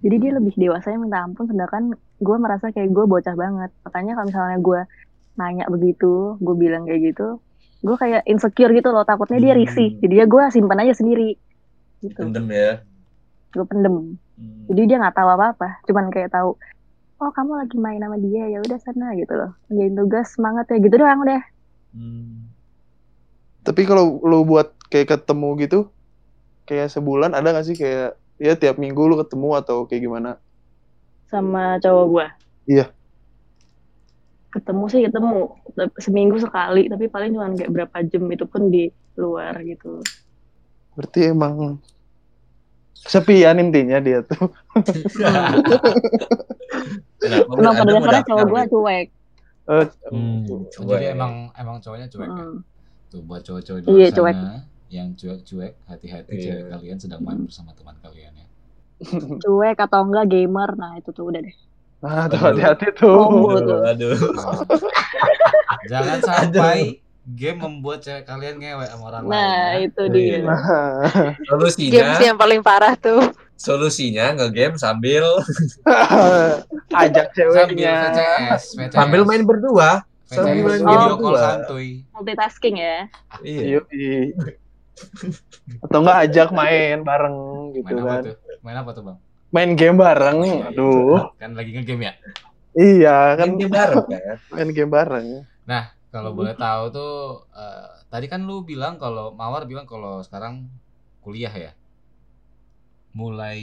Jadi 0.05 0.17
dia 0.21 0.33
lebih 0.37 0.55
dewasanya 0.55 0.99
minta 1.01 1.19
ampun, 1.25 1.49
sedangkan 1.49 1.97
gue 1.97 2.37
merasa 2.37 2.69
kayak 2.71 2.93
gue 2.93 3.05
bocah 3.09 3.33
banget. 3.35 3.73
Makanya 3.83 4.13
kalau 4.15 4.27
misalnya 4.29 4.59
gue 4.61 4.81
nanya 5.35 5.65
begitu, 5.67 6.37
gue 6.39 6.55
bilang 6.55 6.85
kayak 6.85 7.11
gitu, 7.11 7.41
gue 7.85 7.97
kayak 8.01 8.25
insecure 8.25 8.73
gitu 8.73 8.89
loh. 8.89 9.05
Takutnya 9.05 9.39
dia 9.39 9.53
Hmm. 9.53 9.61
risih. 9.61 9.91
Jadi 10.01 10.15
ya 10.17 10.25
gue 10.25 10.43
simpan 10.49 10.81
aja 10.81 10.97
sendiri. 10.97 11.37
Gitu. 12.01 12.17
Pendem 12.17 12.49
ya. 12.49 12.81
Gue 13.53 13.67
pendem. 13.69 14.17
Hmm. 14.41 14.65
Jadi 14.73 14.83
dia 14.89 14.97
nggak 14.97 15.15
tahu 15.15 15.29
apa-apa. 15.29 15.85
Cuman 15.85 16.09
kayak 16.09 16.33
tahu, 16.33 16.57
oh 17.21 17.31
kamu 17.31 17.53
lagi 17.61 17.77
main 17.77 18.01
sama 18.01 18.17
dia 18.17 18.49
ya 18.49 18.59
udah 18.65 18.79
sana 18.81 19.13
gitu 19.15 19.37
loh. 19.37 19.53
Ngerjain 19.69 19.95
tugas 19.95 20.27
semangat 20.33 20.65
ya 20.73 20.81
gitu 20.81 20.97
doang 20.97 21.21
udah. 21.21 21.43
Hmm. 21.93 22.49
Tapi 23.65 23.85
kalau 23.85 24.19
lu 24.25 24.43
buat 24.43 24.73
kayak 24.89 25.13
ketemu 25.13 25.49
gitu, 25.63 25.81
kayak 26.65 26.89
sebulan 26.89 27.37
ada 27.37 27.53
gak 27.53 27.65
sih 27.65 27.77
kayak 27.77 28.17
ya 28.41 28.57
tiap 28.57 28.77
minggu 28.77 29.01
lu 29.05 29.21
ketemu 29.21 29.61
atau 29.61 29.85
kayak 29.85 30.03
gimana? 30.09 30.41
sama 31.25 31.83
cowok 31.83 32.05
gua. 32.07 32.27
Iya. 32.71 32.95
Ketemu 34.55 34.85
sih 34.87 35.01
ketemu 35.03 35.51
seminggu 35.99 36.39
sekali, 36.39 36.87
tapi 36.87 37.11
paling 37.11 37.35
cuma 37.35 37.51
kayak 37.51 37.75
berapa 37.75 37.97
jam 38.07 38.23
itu 38.31 38.47
pun 38.47 38.71
di 38.71 38.87
luar 39.19 39.59
gitu. 39.61 39.99
Berarti 40.95 41.35
emang 41.35 41.83
kesepian 42.95 43.59
intinya 43.59 43.99
dia 43.99 44.23
tuh. 44.23 44.47
Kenapa? 47.19 47.51
Emang 47.59 47.75
pada 47.75 47.91
dasarnya 47.93 48.25
cowok 48.25 48.47
gitu? 48.47 48.79
cuek. 48.79 49.07
Eh, 49.65 49.87
Hmm. 50.13 50.45
Cuek. 50.69 50.89
Jadi 50.93 51.07
emang 51.11 51.33
emang 51.55 51.77
cowoknya 51.81 52.07
cuek 52.07 52.29
ya. 52.29 52.45
Hmm. 52.45 52.59
Tuh 53.09 53.21
buat 53.25 53.41
cowok-cowok 53.43 53.79
di 53.81 53.87
Iya, 53.89 53.97
luar 54.07 54.13
cuek. 54.13 54.35
sana 54.35 54.55
yang 54.87 55.09
cuek-cuek, 55.13 55.73
hati-hati 55.85 56.31
Iya. 56.31 56.43
cewek 56.45 56.65
kalian 56.71 56.99
sedang 57.01 57.21
main 57.21 57.41
bersama 57.43 57.75
teman 57.75 57.97
kalian 57.99 58.33
ya. 58.35 58.47
Cuek 59.43 59.79
atau 59.81 60.01
enggak 60.05 60.27
gamer, 60.31 60.71
nah 60.77 60.95
itu 60.95 61.11
tuh 61.11 61.27
udah 61.27 61.41
deh. 61.43 61.57
Nah, 62.05 62.29
tuh 62.29 62.37
Aduh. 62.37 62.49
hati-hati 62.53 62.87
tuh. 62.93 63.17
Combo. 63.17 63.49
Aduh, 63.57 63.81
aduh. 63.83 64.13
Jangan 65.91 66.19
sampai 66.21 67.01
game 67.27 67.57
membuat 67.59 67.99
cewek 67.99 68.23
kalian 68.23 68.57
ngewek 68.57 68.85
sama 68.87 69.05
orang 69.09 69.23
lain. 69.25 69.33
Nah, 69.33 69.65
itu 69.81 70.03
Iya. 70.05 70.13
dia. 70.13 70.37
Nah, 70.45 70.61
Solusinya, 71.49 71.93
Games 71.97 72.21
yang 72.23 72.37
paling 72.37 72.61
parah 72.61 72.93
tuh. 72.95 73.25
solusinya 73.57 74.35
nge-game 74.35 74.75
sambil 74.75 75.23
ajak 76.93 77.27
Sambil 77.31 77.37
ceweknya. 77.71 77.95
VCS, 78.11 78.63
VCS. 78.75 78.93
sambil 78.93 79.21
main 79.23 79.43
berdua. 79.43 79.91
VCS, 80.27 80.37
sambil 80.37 80.65
main 80.67 80.83
video 80.83 81.15
call 81.15 81.33
berdua. 81.33 81.41
santuy. 81.41 81.89
Multitasking 82.11 82.77
ya. 82.77 82.99
Iya. 83.41 83.79
Atau 85.81 85.99
enggak 86.01 86.19
ajak 86.25 86.49
main 86.51 87.01
bareng 87.01 87.37
gitu 87.73 87.89
Main 87.89 87.99
apa 88.01 88.11
kan. 88.11 88.23
tuh? 88.27 88.37
Main 88.61 88.77
apa 88.77 88.91
tuh, 88.91 89.03
Bang? 89.03 89.19
Main 89.55 89.79
game 89.79 89.95
bareng. 89.95 90.39
Iya, 90.43 90.55
iya. 90.59 90.67
Aduh. 90.75 91.19
Kan 91.39 91.55
lagi 91.55 91.71
nge-game 91.71 92.03
ya? 92.11 92.13
Iya, 92.75 93.39
kan 93.39 93.55
Kan 93.55 93.59
game 93.63 93.71
bareng 93.71 94.07
kan. 94.11 94.37
main 94.51 94.71
game 94.75 94.91
bareng. 94.91 95.27
Kalau 96.15 96.31
boleh 96.31 96.55
tahu 96.55 96.95
tuh 96.95 97.15
eh, 97.55 97.91
tadi 98.07 98.27
kan 98.31 98.47
lu 98.47 98.63
bilang 98.63 98.99
kalau 99.03 99.35
Mawar 99.35 99.67
bilang 99.67 99.87
kalau 99.87 100.23
sekarang 100.23 100.67
kuliah 101.23 101.51
ya. 101.51 101.71
Mulai 103.15 103.63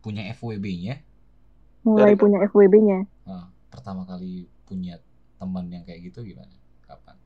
punya 0.00 0.32
FWB-nya. 0.32 1.00
Mulai 1.84 2.12
Dari- 2.12 2.20
punya 2.20 2.38
FWB-nya. 2.44 3.04
Nah, 3.24 3.48
pertama 3.72 4.04
kali 4.04 4.48
punya 4.68 5.00
teman 5.36 5.68
yang 5.68 5.84
kayak 5.84 6.12
gitu 6.12 6.24
gimana? 6.24 6.52
Kapan? 6.84 7.16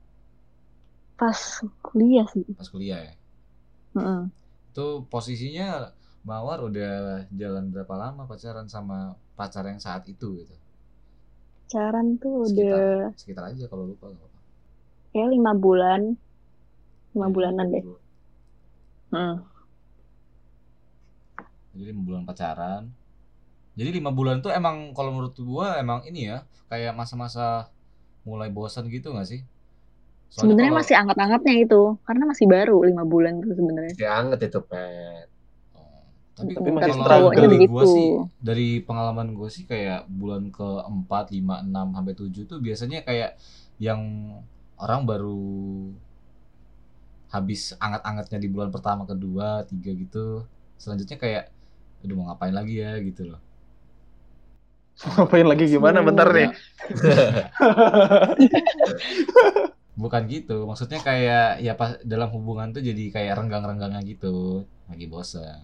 Pas 1.15 1.39
kuliah 1.83 2.27
sih. 2.31 2.43
Pas 2.55 2.67
kuliah 2.67 2.99
ya. 2.99 3.13
Heeh. 3.99 4.23
Itu 4.71 5.07
posisinya 5.07 5.91
Mawar 6.21 6.61
udah 6.61 6.91
jalan 7.33 7.73
berapa 7.73 7.95
lama 7.97 8.29
pacaran 8.29 8.65
sama 8.65 9.13
pacar 9.33 9.65
yang 9.65 9.81
saat 9.81 10.05
itu 10.05 10.37
gitu. 10.37 10.53
Pacaran 11.65 12.15
tuh 12.15 12.45
udah 12.45 12.49
Sekitar, 12.51 13.17
sekitar 13.17 13.43
aja 13.49 13.65
kalau 13.65 13.89
lupa. 13.89 14.05
nggak 14.07 14.19
apa-apa. 14.19 14.39
kayak 15.11 15.29
lima 15.29 15.51
bulan. 15.53 16.01
Lima 17.11 17.27
Hmm. 17.27 17.33
bulanan 17.33 17.65
deh. 17.67 17.83
Heeh. 19.11 19.35
Jadi 21.71 21.83
lima 21.87 22.01
bulan 22.01 22.23
pacaran. 22.23 22.83
Jadi 23.73 23.89
lima 23.97 24.11
bulan 24.11 24.39
tuh 24.39 24.51
emang 24.51 24.91
kalau 24.91 25.09
menurut 25.09 25.33
gua 25.37 25.79
emang 25.79 26.03
ini 26.03 26.27
ya 26.27 26.43
kayak 26.67 26.91
masa-masa 26.91 27.71
mulai 28.21 28.47
bosan 28.47 28.85
gitu 28.87 29.11
gak 29.11 29.25
sih? 29.25 29.41
Sebenarnya 30.29 30.69
kalau- 30.69 30.79
masih 30.79 30.95
anget-angetnya 30.95 31.55
itu, 31.59 31.81
karena 32.03 32.23
masih 32.23 32.45
baru 32.47 32.77
lima 32.83 33.03
bulan 33.03 33.39
tuh 33.39 33.51
sebenarnya. 33.51 33.93
Kayak 33.95 34.13
anget 34.15 34.39
itu, 34.47 34.59
Pet. 34.63 35.27
Tapi 36.41 36.57
Tapi 36.57 36.69
masih 36.73 36.91
kalau 36.97 37.29
struggle. 37.29 37.37
dari 37.37 37.57
gua 37.69 37.83
sih 37.85 38.09
dari 38.41 38.67
pengalaman 38.81 39.27
gua 39.37 39.49
sih 39.53 39.63
kayak 39.69 40.09
bulan 40.09 40.49
ke 40.49 40.65
4, 40.65 41.37
5, 41.37 41.69
6 41.69 41.95
sampai 41.95 42.13
7 42.17 42.49
tuh 42.49 42.59
biasanya 42.59 43.05
kayak 43.05 43.37
yang 43.77 44.01
orang 44.81 45.05
baru 45.05 45.45
habis 47.31 47.71
anget-angetnya 47.79 48.43
di 48.43 48.49
bulan 48.51 48.75
pertama, 48.75 49.07
kedua, 49.07 49.63
tiga 49.63 49.95
gitu. 49.95 50.43
Selanjutnya 50.75 51.15
kayak 51.15 51.43
aduh 52.01 52.17
mau 52.17 52.33
ngapain 52.33 52.51
lagi 52.51 52.81
ya 52.81 52.97
gitu 52.99 53.31
loh. 53.31 53.39
Ngapain 55.15 55.47
lagi 55.47 55.65
gimana 55.71 56.03
bentar 56.03 56.27
nih. 56.29 56.51
Bukan 60.01 60.23
gitu, 60.31 60.65
maksudnya 60.65 61.03
kayak 61.03 61.61
ya 61.61 61.77
pas 61.77 61.99
dalam 62.01 62.31
hubungan 62.33 62.73
tuh 62.73 62.81
jadi 62.81 63.11
kayak 63.11 63.37
renggang-renggangnya 63.37 64.01
gitu, 64.07 64.65
lagi 64.89 65.05
bosan. 65.05 65.61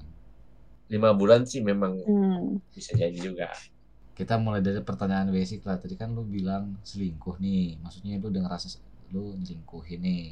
Lima 0.94 1.10
bulan 1.20 1.42
sih 1.52 1.60
memang 1.70 1.94
Hmm. 2.06 2.58
bisa 2.76 2.92
jadi 3.02 3.18
juga. 3.28 3.48
Kita 4.18 4.36
mulai 4.46 4.62
dari 4.68 4.82
pertanyaan 4.90 5.30
basic 5.38 5.62
lah. 5.68 5.78
Tadi 5.84 5.96
kan 6.02 6.10
lu 6.18 6.24
bilang 6.38 6.64
selingkuh 6.90 7.38
nih, 7.46 7.80
maksudnya 7.84 8.14
lu 8.22 8.28
udah 8.34 8.44
ngerasa 8.46 8.68
lu 9.14 9.24
selingkuhin 9.48 10.02
nih. 10.08 10.26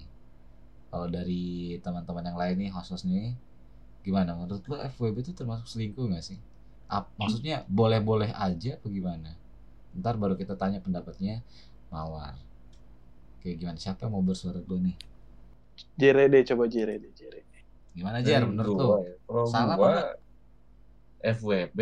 Kalau 0.91 1.07
dari 1.11 1.43
teman-teman 1.85 2.25
yang 2.29 2.39
lain 2.41 2.55
nih, 2.61 2.69
host-host 2.75 3.05
nih, 3.11 3.35
gimana? 4.05 4.31
Menurut 4.39 4.63
lu 4.71 4.75
FWB 4.79 5.17
itu 5.25 5.33
termasuk 5.39 5.67
selingkuh 5.73 6.05
gak 6.13 6.23
sih? 6.29 6.39
Ap- 6.91 7.11
maksudnya 7.21 7.65
boleh-boleh 7.69 8.31
aja 8.35 8.71
apa 8.77 8.87
gimana? 8.91 9.31
Ntar 9.99 10.15
baru 10.21 10.35
kita 10.41 10.55
tanya 10.61 10.79
pendapatnya 10.85 11.41
Mawar. 11.93 12.35
Oke, 13.39 13.49
gimana? 13.59 13.77
Siapa 13.79 14.07
yang 14.07 14.13
mau 14.17 14.23
bersuara 14.25 14.59
dulu 14.59 14.79
nih? 14.87 14.95
Jere 16.01 16.29
deh, 16.31 16.43
coba 16.49 16.65
jere 16.73 16.95
deh, 17.03 17.11
jere. 17.19 17.41
Gimana 17.97 18.19
Dan 18.25 18.41
menurut 18.51 18.73
lu? 18.79 18.89
ya, 19.05 19.13
Salah 19.51 19.75
apa? 19.79 19.91
FWB 21.25 21.79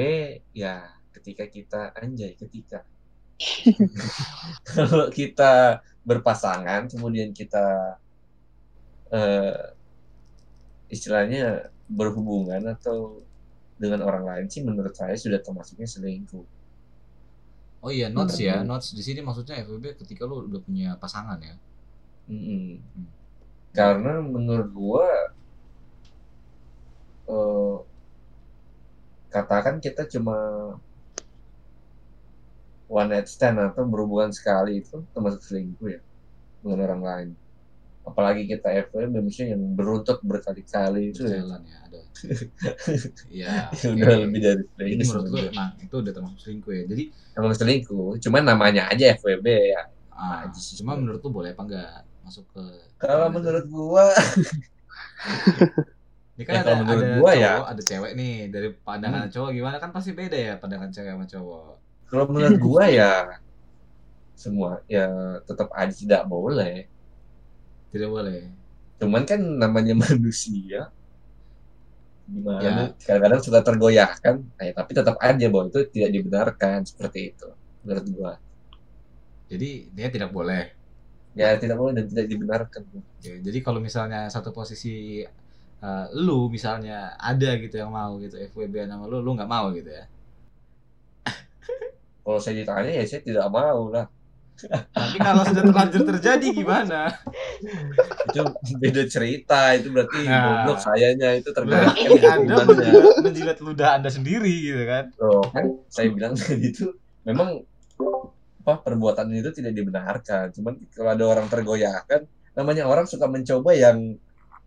ya 0.55 0.88
ketika 1.12 1.43
kita 1.51 1.81
anjay 2.00 2.39
ketika 2.39 2.88
kalau 4.71 5.12
kita 5.12 5.83
berpasangan 6.07 6.88
kemudian 6.88 7.35
kita 7.35 8.00
eh, 9.12 9.75
istilahnya 10.88 11.73
berhubungan 11.89 12.63
atau 12.71 13.19
dengan 13.75 14.05
orang 14.05 14.23
lain 14.23 14.45
sih 14.47 14.62
menurut 14.62 14.93
saya 14.93 15.17
sudah 15.17 15.41
termasuknya 15.41 15.89
selingkuh. 15.89 16.45
Oh 17.83 17.91
iya, 17.91 18.07
notes 18.07 18.39
ya. 18.39 18.63
Hmm. 18.63 18.69
Notes 18.69 18.95
di 18.95 19.03
sini 19.03 19.19
maksudnya 19.19 19.59
FWB 19.65 20.00
ketika 20.00 20.23
lu 20.23 20.47
udah 20.47 20.62
punya 20.63 20.95
pasangan 20.95 21.35
ya. 21.43 21.55
Mm-mm. 22.31 22.79
Karena 23.75 24.23
menurut 24.23 24.69
gua 24.71 25.07
eh, 27.27 27.75
katakan 29.34 29.75
kita 29.82 30.06
cuma 30.13 30.38
one 32.88 33.10
night 33.10 33.28
stand 33.28 33.58
atau 33.60 33.84
berhubungan 33.88 34.30
sekali 34.30 34.72
itu 34.84 35.02
termasuk 35.16 35.42
selingkuh 35.42 35.88
ya 35.90 36.02
dengan 36.62 36.80
orang 36.86 37.02
lain. 37.04 37.30
Apalagi 38.04 38.44
kita 38.46 38.68
FWB 38.92 39.16
misalnya 39.24 39.56
yang 39.56 39.63
beruntut 39.80 40.20
berkali-kali 40.28 41.16
itu 41.16 41.24
ya, 41.24 41.40
Berjalan 41.40 41.62
ya 41.63 41.78
ada. 41.88 42.00
Iya. 43.34 43.52
udah 43.72 44.16
oke. 44.16 44.24
lebih 44.28 44.40
dari 44.44 44.63
Jadi 44.84 45.04
selingkuh. 45.04 45.08
menurut 45.08 45.25
sebenarnya. 45.32 45.52
emang 45.56 45.70
itu 45.80 45.96
udah 46.04 46.12
termasuk 46.13 46.40
selingkuh 46.44 46.74
ya. 46.75 46.84
Jadi 46.92 47.04
Emang 47.34 47.54
selingkuh, 47.58 48.10
cuman 48.22 48.44
namanya 48.46 48.82
aja 48.94 49.06
FWB 49.18 49.48
ya. 49.74 49.82
ah, 50.13 50.46
Aja 50.46 50.60
sih 50.62 50.75
cuma 50.78 50.94
menurut 50.94 51.20
lu 51.25 51.32
boleh 51.34 51.50
apa 51.56 51.63
enggak 51.66 51.92
masuk 52.22 52.46
ke 52.54 52.62
Kalau 53.02 53.28
menurut 53.34 53.66
gua 53.68 54.06
Ini 56.34 56.44
kan 56.48 56.56
Ya, 56.56 56.60
ada, 56.66 56.74
kalau 56.74 56.78
menurut 56.82 57.06
ada 57.06 57.13
gua 57.18 57.32
cowok, 57.32 57.36
ya. 57.38 57.54
Hmm. 57.54 57.70
ada 57.72 57.82
cewek 57.90 58.12
nih 58.20 58.34
dari 58.54 58.70
pandangan 58.86 59.24
cowok 59.34 59.50
gimana 59.54 59.78
kan 59.84 59.90
pasti 59.96 60.12
beda 60.18 60.38
ya 60.38 60.54
pandangan 60.62 60.90
cewek 60.96 61.12
sama 61.13 61.25
cowok. 61.34 61.66
Kalau 62.10 62.25
menurut 62.30 62.56
gua 62.62 62.84
ya 62.90 63.12
semua 64.34 64.82
ya 64.90 65.06
tetap 65.48 65.70
aja 65.74 65.94
tidak 65.94 66.22
boleh. 66.28 66.90
Tidak 67.94 68.10
boleh. 68.10 68.40
cuman 69.02 69.24
kan 69.28 69.42
namanya 69.60 69.94
manusia 70.06 70.90
gimana 72.24 72.63
Ya. 72.63 72.72
kadang-kadang 73.04 73.42
suka 73.44 73.60
tergoyahkan 73.68 74.36
eh, 74.63 74.72
tapi 74.72 74.92
tetap 74.96 75.16
aja 75.20 75.46
bahwa 75.52 75.68
itu 75.68 75.80
tidak 75.92 76.10
dibenarkan 76.16 76.80
seperti 76.88 77.20
itu 77.36 77.48
menurut 77.84 78.06
gua 78.16 78.32
Jadi 79.52 79.92
dia 79.94 80.08
tidak 80.10 80.32
boleh. 80.34 80.72
ya 81.36 81.58
tidak 81.58 81.78
boleh 81.82 81.94
dan 81.98 82.06
tidak 82.10 82.25
dibenarkan 82.32 82.82
Ya, 83.24 83.36
jadi 83.40 83.60
kalau 83.66 83.80
misalnya 83.80 84.28
satu 84.32 84.52
posisi 84.56 85.24
eh, 85.84 86.06
lu 86.16 86.48
misalnya 86.48 87.13
ada 87.20 87.50
gitu 87.60 87.75
yang 87.78 87.92
mau 87.92 88.16
gitu 88.18 88.40
FWB 88.40 88.88
sama 88.88 89.06
lu, 89.06 89.20
lu 89.20 89.36
nggak 89.36 89.52
mau 89.52 89.68
gitu 89.75 89.92
ya. 89.92 90.06
kalau 92.24 92.40
saya 92.40 92.63
ditanya 92.63 92.92
ya 92.92 93.04
saya 93.04 93.22
tidak 93.22 93.48
mau 93.52 93.92
lah 93.92 94.08
Tapi 94.94 95.18
kalau 95.18 95.44
sudah 95.44 95.66
terlanjur 95.66 96.06
terjadi 96.08 96.48
gimana? 96.54 97.10
itu 98.30 98.40
beda 98.80 99.04
cerita 99.10 99.74
itu 99.75 99.90
berarti 99.92 100.24
Nah. 100.24 100.63
goblok 100.63 100.80
sayanya 100.80 101.30
itu 101.36 101.50
Berarti 101.52 102.06
Anda 102.22 102.62
menjilat, 102.63 103.16
menjilat 103.25 103.58
ludah 103.60 103.90
Anda 104.00 104.10
sendiri 104.13 104.54
gitu 104.63 104.84
kan. 104.86 105.10
Loh, 105.20 105.44
kan 105.52 105.66
saya 105.90 106.08
bilang 106.13 106.38
tadi 106.38 106.70
itu 106.70 106.86
memang 107.25 107.66
apa 108.63 108.74
perbuatan 108.80 109.28
itu 109.36 109.52
tidak 109.52 109.74
dibenarkan. 109.75 110.54
Cuman 110.56 110.74
kalau 110.96 111.10
ada 111.12 111.25
orang 111.28 111.48
tergoyahkan, 111.52 112.22
namanya 112.56 112.88
orang 112.88 113.10
suka 113.10 113.28
mencoba 113.28 113.74
yang 113.75 114.16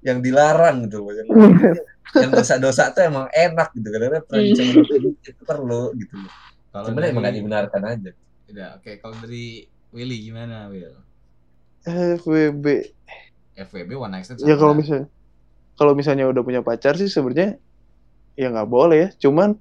yang 0.06 0.18
dilarang 0.22 0.86
gitu 0.86 1.02
loh. 1.02 1.12
Yang, 1.12 1.28
yang 2.22 2.30
dosa-dosa 2.30 2.94
itu 2.94 3.00
emang 3.02 3.26
enak 3.34 3.68
gitu 3.74 3.88
karena 3.90 4.22
pernah 4.22 4.42
dicoba 4.46 4.80
itu 5.26 5.42
perlu 5.42 5.82
gitu 5.98 6.14
loh. 6.22 6.32
Kalau 6.70 6.86
Cuman 6.92 7.00
dari, 7.02 7.10
emang 7.10 7.24
gak 7.26 7.36
dibenarkan 7.36 7.82
aja. 7.82 8.10
Udah, 8.46 8.68
oke. 8.78 8.90
Kalau 9.02 9.14
dari 9.18 9.66
Willy 9.90 10.16
gimana, 10.22 10.70
Will? 10.70 10.94
FWB. 11.82 12.66
FWB 13.56 13.90
one 13.96 14.12
night 14.12 14.28
stand 14.28 14.44
Ya 14.44 14.54
kalau 14.54 14.76
misalnya 14.76 15.08
kalau 15.76 15.92
misalnya 15.96 16.28
udah 16.28 16.42
punya 16.44 16.60
pacar 16.60 16.96
sih 17.00 17.08
sebenarnya 17.08 17.56
ya 18.36 18.52
nggak 18.52 18.68
boleh 18.68 18.96
ya. 18.96 19.08
Cuman 19.16 19.56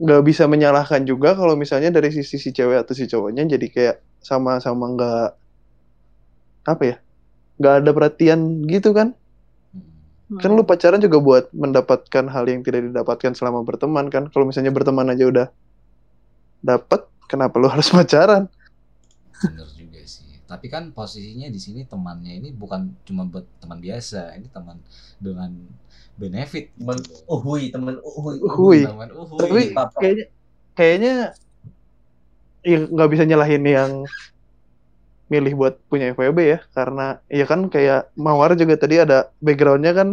nggak 0.00 0.22
bisa 0.24 0.48
menyalahkan 0.48 1.04
juga 1.04 1.36
kalau 1.36 1.58
misalnya 1.60 1.92
dari 1.92 2.08
sisi 2.08 2.40
si 2.40 2.56
cewek 2.56 2.88
atau 2.88 2.96
si 2.96 3.04
cowoknya 3.04 3.44
jadi 3.44 3.66
kayak 3.68 3.96
sama-sama 4.24 4.96
nggak 4.96 5.28
apa 6.64 6.82
ya 6.88 6.96
nggak 7.60 7.74
ada 7.84 7.90
perhatian 7.92 8.64
gitu 8.64 8.96
kan 8.96 9.12
Hmm. 10.30 10.38
kan 10.38 10.50
lu 10.54 10.62
pacaran 10.62 11.02
juga 11.02 11.18
buat 11.18 11.44
mendapatkan 11.50 12.24
hal 12.30 12.44
yang 12.46 12.62
tidak 12.62 12.86
didapatkan 12.86 13.34
selama 13.34 13.66
berteman 13.66 14.06
kan 14.06 14.30
kalau 14.30 14.46
misalnya 14.46 14.70
berteman 14.70 15.10
aja 15.10 15.26
udah 15.26 15.46
dapat 16.62 17.02
kenapa 17.26 17.58
lu 17.58 17.66
harus 17.74 17.90
pacaran 17.90 18.46
Bener 19.40 19.68
juga 19.72 20.00
sih. 20.04 20.36
Tapi 20.44 20.66
kan 20.68 20.92
posisinya 20.92 21.48
di 21.48 21.60
sini 21.60 21.88
temannya 21.88 22.44
ini 22.44 22.48
bukan 22.52 22.92
cuma 23.08 23.24
buat 23.24 23.46
teman 23.62 23.80
biasa, 23.80 24.36
ini 24.36 24.50
teman 24.52 24.76
dengan 25.16 25.50
benefit. 26.20 26.74
Teman 26.76 26.98
gitu. 27.00 27.24
uhui, 27.24 27.72
teman 27.72 27.96
uhui. 28.04 28.36
Uhui. 28.44 28.80
Teman 28.84 29.10
uhui. 29.16 29.40
tapi 29.40 29.62
Papa. 29.72 29.96
kayaknya 29.96 30.26
kayaknya 30.76 31.14
ya 32.60 32.78
nggak 32.84 33.08
bisa 33.08 33.24
nyalahin 33.24 33.64
yang 33.64 33.90
milih 35.32 35.52
buat 35.60 35.74
punya 35.90 36.04
FWB 36.14 36.40
ya 36.54 36.58
karena 36.76 37.02
ya 37.38 37.44
kan 37.50 37.60
kayak 37.74 37.98
Mawar 38.24 38.50
juga 38.60 38.74
tadi 38.82 38.94
ada 39.04 39.16
backgroundnya 39.46 39.92
kan 39.98 40.08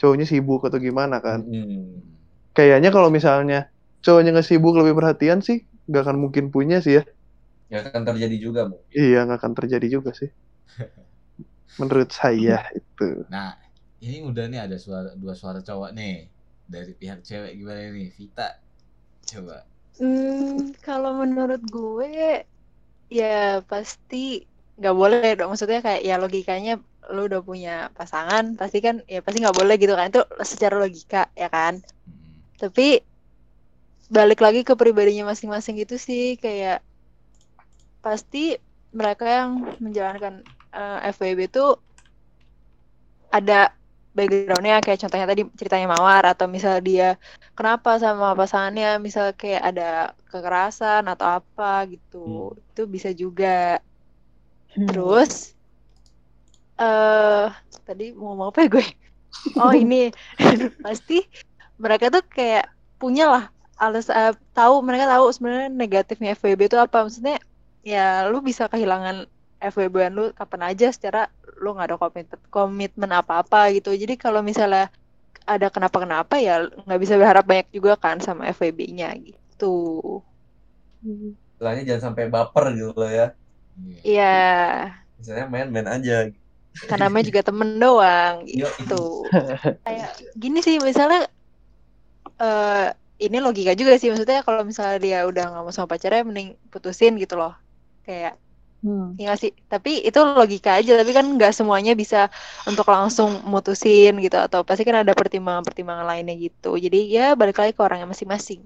cowoknya 0.00 0.26
sibuk 0.30 0.60
atau 0.66 0.78
gimana 0.86 1.16
kan 1.26 1.40
Hmm. 1.46 2.02
kayaknya 2.56 2.88
kalau 2.94 3.08
misalnya 3.16 3.56
cowoknya 4.04 4.30
nggak 4.34 4.48
sibuk 4.50 4.74
lebih 4.80 4.94
perhatian 4.98 5.38
sih 5.46 5.56
nggak 5.88 6.02
akan 6.04 6.16
mungkin 6.24 6.44
punya 6.54 6.76
sih 6.84 6.92
ya 6.98 7.02
Ya 7.72 7.78
akan 7.84 8.02
terjadi 8.08 8.36
juga, 8.44 8.60
Bu. 8.70 8.76
iya 9.00 9.16
nggak 9.24 9.38
akan 9.40 9.52
terjadi 9.58 9.86
juga 9.94 10.10
sih 10.20 10.28
menurut 11.80 12.10
saya 12.20 12.58
itu 12.78 13.04
Nah, 13.32 13.48
ini 14.04 14.16
udah 14.28 14.44
nih 14.52 14.60
ada 14.66 14.76
suara 14.84 15.10
dua 15.22 15.34
suara 15.40 15.60
cowok 15.68 15.90
nih 15.98 16.14
dari 16.74 16.92
pihak 17.00 17.20
cewek 17.28 17.52
gimana 17.58 17.80
nih? 17.96 18.08
Vita, 18.16 18.48
coba. 19.30 19.56
Hmm, 19.98 20.74
kalau 20.86 21.10
menurut 21.22 21.60
gue 21.74 22.08
ya 23.08 23.64
pasti 23.64 24.44
nggak 24.78 24.96
boleh 24.96 25.30
dong. 25.36 25.52
Maksudnya 25.52 25.80
kayak 25.84 26.02
ya 26.04 26.16
logikanya 26.20 26.80
lu 27.08 27.24
udah 27.24 27.40
punya 27.40 27.88
pasangan, 27.96 28.54
pasti 28.60 28.84
kan 28.84 29.00
ya 29.08 29.24
pasti 29.24 29.40
nggak 29.40 29.56
boleh 29.56 29.74
gitu 29.80 29.96
kan. 29.96 30.12
Itu 30.12 30.22
secara 30.44 30.76
logika 30.76 31.32
ya 31.34 31.48
kan. 31.48 31.80
Hmm. 31.80 32.44
Tapi 32.60 33.02
balik 34.08 34.40
lagi 34.40 34.64
ke 34.64 34.72
pribadinya 34.72 35.28
masing-masing 35.28 35.84
gitu 35.84 36.00
sih 36.00 36.40
kayak 36.40 36.80
pasti 38.00 38.56
mereka 38.96 39.28
yang 39.28 39.50
menjalankan 39.84 40.40
eh, 40.72 41.12
FWB 41.12 41.52
itu 41.52 41.76
ada 43.28 43.76
backgroundnya 44.18 44.82
kayak 44.82 44.98
contohnya 45.06 45.26
tadi 45.30 45.42
ceritanya 45.54 45.86
Mawar 45.94 46.24
atau 46.34 46.50
misal 46.50 46.82
dia 46.82 47.14
kenapa 47.54 47.94
sama 48.02 48.34
pasangannya 48.34 48.98
misal 48.98 49.30
kayak 49.38 49.62
ada 49.62 49.90
kekerasan 50.26 51.06
atau 51.06 51.38
apa 51.38 51.86
gitu. 51.86 52.58
Itu 52.74 52.82
bisa 52.90 53.14
juga. 53.14 53.78
Hmm. 54.74 54.84
terus 54.84 55.56
eh 56.78 57.48
tadi 57.86 58.12
mau 58.12 58.34
ngomong 58.34 58.50
apa 58.50 58.58
ya 58.66 58.68
gue? 58.74 58.86
Oh 59.62 59.72
ini. 59.72 60.10
Pasti 60.84 61.22
mereka 61.78 62.10
tuh 62.10 62.26
kayak 62.26 62.66
punya 62.98 63.30
lah 63.30 63.44
alas 63.78 64.10
eh, 64.10 64.34
tahu 64.52 64.82
mereka 64.82 65.06
tahu 65.06 65.30
sebenarnya 65.30 65.70
negatifnya 65.70 66.34
FWB 66.34 66.60
itu 66.66 66.78
apa. 66.78 67.06
Maksudnya 67.06 67.38
ya 67.86 68.26
lu 68.26 68.42
bisa 68.42 68.66
kehilangan 68.66 69.30
FWB 69.62 69.96
lu 70.14 70.24
kapan 70.34 70.74
aja 70.74 70.90
secara 70.90 71.30
lu 71.58 71.74
nggak 71.74 71.86
ada 71.90 71.96
komitmen 71.98 72.40
komitmen 72.48 73.10
apa-apa 73.10 73.74
gitu 73.74 73.90
jadi 73.94 74.14
kalau 74.14 74.40
misalnya 74.40 74.88
ada 75.48 75.68
kenapa-kenapa 75.72 76.38
ya 76.38 76.64
nggak 76.86 77.00
bisa 77.00 77.16
berharap 77.18 77.44
banyak 77.44 77.68
juga 77.72 77.98
kan 77.98 78.20
sama 78.22 78.46
FWB-nya 78.52 79.12
gitu 79.18 79.76
Istilahnya 81.58 81.82
jangan 81.86 82.02
sampai 82.10 82.30
baper 82.30 82.70
gitu 82.74 82.94
loh 82.94 83.10
ya. 83.10 83.34
Iya. 83.78 83.98
Iya 84.06 84.36
Misalnya 85.18 85.44
main-main 85.50 85.88
aja. 85.90 86.30
kan 86.78 86.98
namanya 87.02 87.26
juga 87.26 87.42
temen 87.42 87.74
doang 87.82 88.46
gitu 88.46 89.26
kayak 89.82 90.14
gini 90.38 90.62
sih 90.62 90.78
misalnya 90.78 91.26
eh 92.38 92.94
ini 93.18 93.42
logika 93.42 93.74
juga 93.74 93.98
sih 93.98 94.14
maksudnya 94.14 94.46
kalau 94.46 94.62
misalnya 94.62 95.02
dia 95.02 95.18
udah 95.26 95.42
nggak 95.50 95.62
mau 95.66 95.74
sama 95.74 95.90
pacarnya 95.90 96.22
mending 96.22 96.54
putusin 96.70 97.18
gitu 97.18 97.34
loh 97.34 97.50
kayak 98.06 98.38
Hmm. 98.78 99.18
ya 99.18 99.22
nggak 99.26 99.40
sih 99.42 99.52
tapi 99.72 99.90
itu 100.08 100.18
logika 100.22 100.70
aja 100.78 100.92
tapi 101.00 101.10
kan 101.18 101.26
nggak 101.36 101.52
semuanya 101.58 101.92
bisa 102.02 102.30
untuk 102.70 102.86
langsung 102.94 103.30
mutusin 103.52 104.12
gitu 104.24 104.38
atau 104.46 104.60
pasti 104.68 104.82
kan 104.88 105.02
ada 105.02 105.12
pertimbangan-pertimbangan 105.20 106.06
lainnya 106.10 106.34
gitu 106.46 106.78
jadi 106.84 106.98
ya 107.16 107.24
balik 107.40 107.58
lagi 107.60 107.72
ke 107.74 107.82
orangnya 107.82 108.06
masing-masing 108.12 108.60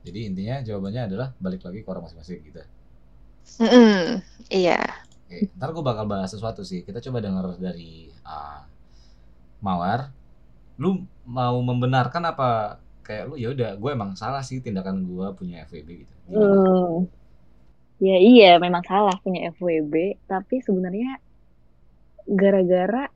Jadi 0.00 0.18
intinya 0.32 0.56
jawabannya 0.64 1.02
adalah 1.12 1.28
balik 1.36 1.60
lagi 1.66 1.84
ke 1.84 1.88
orang 1.92 2.08
masing-masing 2.08 2.40
gitu. 2.40 2.62
Mm-mm, 3.60 4.24
iya 4.48 4.80
Oke, 5.30 5.46
ntar 5.54 5.70
gue 5.70 5.84
bakal 5.84 6.04
bahas 6.10 6.30
sesuatu 6.32 6.66
sih. 6.66 6.82
Kita 6.82 6.98
coba 7.04 7.18
dengar 7.22 7.44
dari 7.60 8.10
ah, 8.26 8.66
Mawar. 9.62 10.10
Lu 10.80 11.04
mau 11.28 11.56
membenarkan 11.60 12.32
apa 12.32 12.80
kayak 13.06 13.24
lu 13.30 13.34
ya 13.36 13.52
udah 13.54 13.70
gue 13.76 13.90
emang 13.92 14.16
salah 14.18 14.42
sih 14.42 14.58
tindakan 14.64 15.06
gue 15.06 15.26
punya 15.38 15.62
FWB 15.68 15.88
gitu. 16.02 16.14
Gimana? 16.32 16.56
Hmm. 16.56 17.19
Ya 18.00 18.16
iya 18.16 18.56
memang 18.56 18.80
salah 18.82 19.12
punya 19.20 19.52
FWB, 19.52 19.92
tapi 20.24 20.64
sebenarnya 20.64 21.20
gara-gara 22.26 23.08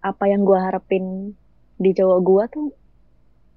apa 0.00 0.24
yang 0.24 0.40
gua 0.40 0.64
harapin 0.64 1.34
di 1.76 1.90
cowok 1.92 2.18
gua 2.22 2.44
tuh 2.48 2.72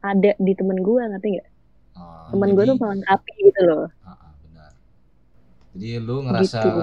ada 0.02 0.36
di 0.36 0.52
temen 0.52 0.80
gua 0.80 1.08
ngerti 1.08 1.28
nggak? 1.32 1.48
Ah, 1.95 2.28
Temen 2.30 2.50
gua 2.52 2.63
jadi- 2.63 2.69
tuh 2.69 2.78
melengkapi 2.78 3.34
gitu 3.41 3.62
loh. 3.63 3.86
Ah, 4.02 4.12
ah, 4.12 4.32
benar. 4.41 4.72
Jadi 5.72 5.88
lu 5.98 6.15
ngerasa 6.26 6.60
Gitu. 6.60 6.82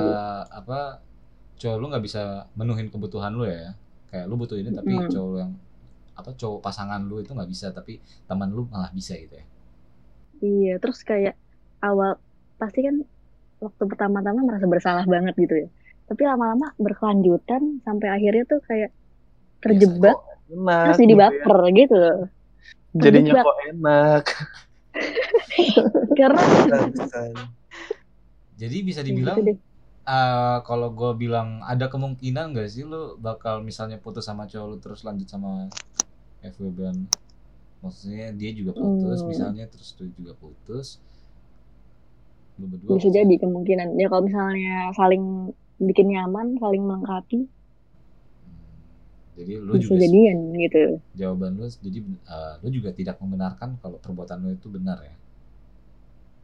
apa 0.50 0.78
cowok 1.56 1.76
lu 1.76 1.86
nggak 1.88 2.04
bisa 2.04 2.22
menuhin 2.54 2.88
kebutuhan 2.88 3.32
lu 3.32 3.44
ya? 3.44 3.76
Kayak 4.08 4.24
lu 4.24 4.34
butuh 4.36 4.56
ini 4.56 4.70
tapi 4.70 4.92
Hmm. 4.94 5.08
cowok 5.08 5.28
lu 5.28 5.38
yang 5.38 5.52
apa 6.16 6.30
cowok 6.32 6.64
pasangan 6.64 7.00
lu 7.02 7.20
itu 7.20 7.28
nggak 7.28 7.50
bisa 7.50 7.68
tapi 7.70 8.00
teman 8.24 8.48
lu 8.48 8.64
malah 8.66 8.88
bisa 8.88 9.12
gitu 9.14 9.36
ya. 9.36 9.44
Iya, 10.38 10.74
terus 10.78 11.00
kayak 11.02 11.36
awal 11.78 12.16
pasti 12.56 12.80
kan 12.80 13.04
waktu 13.66 13.82
pertama-tama 13.86 14.40
merasa 14.46 14.66
bersalah 14.66 15.04
banget 15.04 15.34
gitu 15.36 15.54
ya. 15.66 15.68
Tapi 16.06 16.22
lama-lama 16.22 16.70
berkelanjutan 16.78 17.82
sampai 17.82 18.08
akhirnya 18.14 18.44
tuh 18.46 18.60
kayak 18.62 18.90
terjebak 19.58 20.14
enak 20.46 20.94
terus 20.94 20.98
jadi 21.02 21.06
gitu 21.10 21.18
ya. 21.18 21.22
baper 21.26 21.58
gitu 21.74 21.96
loh. 21.98 22.18
jadinya 22.96 23.32
terjebak. 23.34 23.44
kok 23.44 23.58
enak 23.66 24.24
Karena. 26.18 26.42
Jadi 28.56 28.76
bisa 28.80 29.00
ya 29.04 29.06
dibilang 29.12 29.36
gitu 29.42 29.60
eh, 30.06 30.58
kalau 30.64 30.88
gue 30.94 31.12
bilang 31.18 31.60
ada 31.66 31.90
kemungkinan 31.90 32.54
gak 32.54 32.70
sih 32.70 32.86
lu 32.86 33.18
bakal 33.18 33.60
misalnya 33.60 33.98
putus 33.98 34.24
sama 34.24 34.46
cowok 34.46 34.66
lu 34.70 34.76
terus 34.78 35.02
lanjut 35.02 35.26
sama 35.28 35.66
FWB 36.40 36.94
maksudnya 37.82 38.32
dia 38.32 38.50
juga 38.54 38.72
putus 38.72 39.20
Hmm. 39.20 39.28
misalnya 39.28 39.64
terus 39.68 39.92
lu 40.00 40.08
juga 40.14 40.32
putus 40.38 41.02
berdua 42.64 42.96
bisa 42.96 43.08
jadi 43.18 43.34
kemungkinan. 43.42 43.88
Ya 44.00 44.06
kalau 44.10 44.22
misalnya 44.28 44.70
saling 44.98 45.22
bikin 45.88 46.06
nyaman 46.12 46.46
saling 46.62 46.82
melengkapi. 46.88 47.36
Jadi 49.36 49.54
lu 49.66 49.74
bisa 49.74 49.92
juga 49.92 50.02
jadian 50.02 50.38
gitu. 50.62 50.78
Jawaban 51.18 51.52
lu 51.58 51.66
jadi 51.86 51.98
eh, 52.34 52.52
lu 52.62 52.68
juga 52.76 52.90
tidak 52.98 53.16
membenarkan 53.22 53.70
kalau 53.82 53.98
perbuatan 54.04 54.38
lu 54.44 54.50
itu 54.58 54.68
benar 54.76 54.98
ya? 55.08 55.14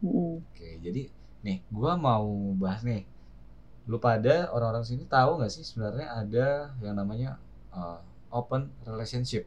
Mm-mm. 0.02 0.44
oke 0.52 0.68
jadi 0.84 1.02
nih 1.44 1.58
gua 1.74 1.92
mau 2.06 2.26
bahas 2.62 2.82
nih. 2.86 3.02
Lu 3.90 3.98
pada 4.06 4.36
orang-orang 4.54 4.86
sini 4.90 5.04
tahu 5.16 5.30
nggak 5.40 5.52
sih 5.56 5.64
sebenarnya 5.68 6.08
ada 6.22 6.48
yang 6.84 6.96
namanya 7.00 7.30
eh, 7.78 7.98
open 8.38 8.62
relationship? 8.88 9.44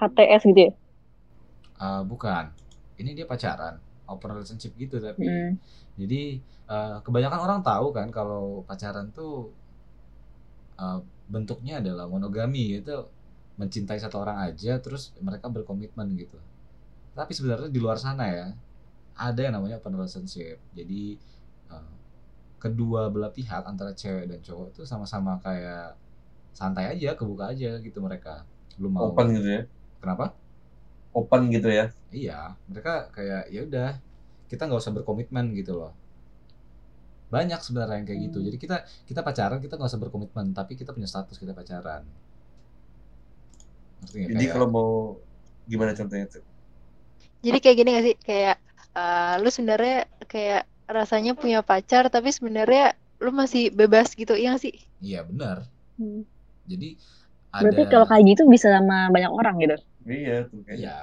HTS 0.00 0.42
gitu 0.48 0.60
ya? 0.66 0.70
Eh, 1.80 2.02
bukan. 2.06 2.44
Ini 3.00 3.10
dia 3.18 3.26
pacaran 3.26 3.74
open 4.14 4.30
relationship 4.36 4.72
gitu 4.76 4.96
tapi 5.00 5.24
Mm. 5.26 5.52
jadi 6.00 6.20
eh, 6.72 6.96
kebanyakan 7.04 7.40
orang 7.46 7.60
tahu 7.66 7.86
kan 7.96 8.08
kalau 8.12 8.64
pacaran 8.68 9.06
tuh 9.16 9.52
eh, 10.80 10.98
bentuknya 11.32 11.80
adalah 11.80 12.04
monogami 12.10 12.76
gitu 12.80 13.08
mencintai 13.60 14.00
satu 14.00 14.16
orang 14.24 14.38
aja 14.48 14.80
terus 14.84 15.12
mereka 15.20 15.46
berkomitmen 15.52 16.08
gitu 16.16 16.38
tapi 17.16 17.32
sebenarnya 17.36 17.68
di 17.68 17.80
luar 17.80 17.98
sana 18.00 18.24
ya 18.28 18.46
ada 19.16 19.40
yang 19.44 19.54
namanya 19.56 19.76
open 19.80 19.94
relationship 19.98 20.56
jadi 20.72 21.02
eh, 21.72 21.92
kedua 22.62 23.10
belah 23.12 23.32
pihak 23.32 23.64
antara 23.66 23.92
cewek 23.92 24.26
dan 24.30 24.40
cowok 24.40 24.68
tuh 24.82 24.84
sama-sama 24.88 25.38
kayak 25.42 25.96
santai 26.52 26.92
aja 26.92 27.16
kebuka 27.18 27.52
aja 27.52 27.80
gitu 27.80 27.98
mereka 28.04 28.44
belum 28.76 28.92
mau 28.96 29.12
Open 29.12 29.26
gitu 29.36 29.48
ya. 29.48 29.62
kenapa 30.02 30.36
Open 31.12 31.52
gitu 31.52 31.68
ya. 31.68 31.92
Iya, 32.12 32.56
mereka 32.68 33.12
kayak 33.12 33.52
ya 33.52 33.60
udah 33.68 33.90
kita 34.48 34.68
nggak 34.68 34.80
usah 34.80 34.92
berkomitmen 34.96 35.52
gitu 35.56 35.72
loh. 35.76 35.92
Banyak 37.32 37.60
sebenarnya 37.64 37.96
yang 38.00 38.06
kayak 38.08 38.20
gitu. 38.28 38.38
Hmm. 38.40 38.46
Jadi 38.48 38.56
kita 38.60 38.76
kita 39.08 39.20
pacaran 39.24 39.58
kita 39.60 39.74
nggak 39.76 39.90
usah 39.92 40.00
berkomitmen, 40.00 40.46
tapi 40.52 40.72
kita 40.76 40.92
punya 40.92 41.08
status 41.08 41.36
kita 41.40 41.52
pacaran. 41.56 42.04
Ngerti 44.02 44.16
nggak? 44.18 44.30
Jadi 44.32 44.44
Kayak- 44.44 44.52
kalau 44.56 44.66
mau 44.68 44.90
gimana 45.68 45.92
contohnya 45.96 46.26
tuh? 46.28 46.44
Jadi 47.42 47.58
kayak 47.58 47.76
gini 47.78 47.88
gak 47.96 48.04
sih? 48.06 48.16
Kayak 48.22 48.56
eh, 48.92 49.34
lu 49.40 49.48
sebenarnya 49.48 49.98
kayak 50.28 50.62
rasanya 50.86 51.32
punya 51.32 51.64
pacar 51.64 52.12
tapi 52.12 52.28
sebenarnya 52.28 52.92
lu 53.22 53.30
masih 53.32 53.72
bebas 53.72 54.12
gitu, 54.18 54.34
iya 54.36 54.52
gak 54.54 54.62
sih? 54.68 54.74
iya 55.00 55.24
benar. 55.24 55.64
Hmm. 55.96 56.22
Jadi 56.68 56.94
ada 57.52 57.62
berarti 57.68 57.82
kalau 57.90 58.06
kayak 58.08 58.24
gitu 58.36 58.42
bisa 58.48 58.68
sama 58.72 59.08
banyak 59.12 59.32
orang 59.32 59.54
gitu 59.60 59.76
Iya 60.06 60.34
tuh 60.46 60.60
kayaknya. 60.66 60.82
Iya. 60.82 60.96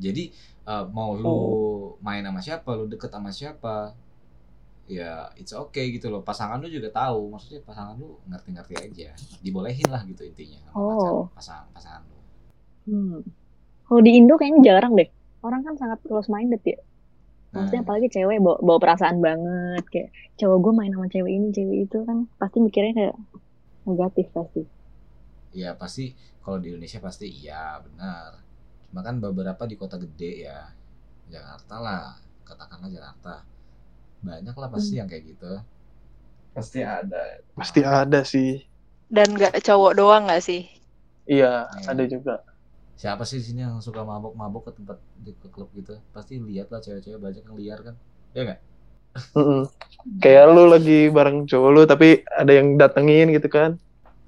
Jadi 0.00 0.22
eh, 0.64 0.84
mau 0.90 1.14
lu 1.14 1.38
main 2.00 2.22
sama 2.22 2.40
siapa, 2.40 2.70
lu 2.74 2.84
deket 2.88 3.10
sama 3.12 3.30
siapa, 3.30 3.94
ya 4.88 5.30
it's 5.36 5.54
okay 5.54 5.94
gitu 5.94 6.10
loh. 6.10 6.22
Pasangan 6.22 6.58
lu 6.58 6.68
juga 6.68 6.88
tahu, 6.90 7.30
maksudnya 7.30 7.60
pasangan 7.62 7.94
lu 7.96 8.18
ngerti-ngerti 8.26 8.74
aja, 8.76 9.08
dibolehin 9.40 9.88
lah 9.88 10.02
gitu 10.04 10.22
intinya 10.26 10.58
sama 10.66 10.74
pacar, 10.74 11.12
Oh. 11.14 11.20
pasangan 11.32 11.66
pasangan 11.72 12.02
lu. 12.02 12.18
hmm. 12.84 13.18
kalau 13.86 14.00
di 14.00 14.10
Indo 14.16 14.34
kayaknya 14.34 14.60
jarang 14.64 14.94
deh 14.96 15.06
orang 15.40 15.62
kan 15.62 15.74
sangat 15.76 15.98
close 16.02 16.26
minded 16.26 16.58
ya 16.64 16.78
maksudnya 17.52 17.82
Nah. 17.82 17.86
apalagi 17.86 18.08
cewek 18.08 18.38
bawa, 18.40 18.58
bawa 18.58 18.78
perasaan 18.80 19.18
banget 19.20 19.84
kayak 19.92 20.08
cowok 20.34 20.58
gue 20.58 20.72
main 20.72 20.90
sama 20.90 21.06
cewek 21.06 21.30
ini 21.30 21.48
cewek 21.52 21.78
itu 21.84 21.98
kan 22.02 22.24
pasti 22.36 22.58
mikirnya 22.58 22.92
kayak 22.92 23.16
negatif 23.84 24.26
pasti 24.32 24.62
Ya 25.52 25.76
pasti 25.76 26.16
kalau 26.42 26.58
di 26.58 26.74
Indonesia 26.74 26.98
pasti 26.98 27.26
iya 27.30 27.78
benar. 27.80 28.42
Cuma 28.90 29.00
kan 29.00 29.16
beberapa 29.22 29.62
di 29.64 29.78
kota 29.78 29.96
gede 29.96 30.44
ya, 30.50 30.68
Jakarta 31.30 31.74
lah, 31.80 32.06
katakanlah 32.44 32.90
Jakarta, 32.92 33.34
banyak 34.20 34.54
lah 34.54 34.68
pasti 34.68 35.00
yang 35.00 35.08
kayak 35.08 35.24
gitu. 35.32 35.52
Pasti 36.52 36.84
ada. 36.84 37.40
Pasti 37.56 37.80
ada 37.80 38.20
sih. 38.26 38.60
Dan 39.08 39.36
gak 39.36 39.64
cowok 39.64 39.92
doang 39.96 40.28
gak 40.28 40.44
sih? 40.44 40.68
Iya, 41.24 41.68
Iya. 41.72 41.86
ada 41.88 42.04
juga. 42.04 42.34
Siapa 42.98 43.24
sih 43.24 43.40
di 43.40 43.44
sini 43.48 43.60
yang 43.64 43.80
suka 43.80 44.04
mabok-mabok 44.04 44.68
ke 44.68 44.72
tempat 44.78 44.98
di 45.18 45.32
ke 45.34 45.48
klub 45.48 45.72
gitu? 45.72 45.96
Pasti 46.12 46.38
lihat 46.38 46.68
lah 46.68 46.78
cewek-cewek 46.84 47.18
banyak 47.18 47.42
yang 47.42 47.56
liar 47.56 47.78
kan? 47.80 47.94
Ya 48.36 48.40
nggak? 48.46 48.60
Mm-mm. 49.36 49.62
Kayak 50.20 50.44
lu 50.56 50.64
lagi 50.72 51.00
bareng 51.12 51.44
cowok 51.44 51.70
lu 51.72 51.82
tapi 51.84 52.24
ada 52.32 52.52
yang 52.52 52.76
datengin 52.80 53.32
gitu 53.32 53.48
kan. 53.48 53.76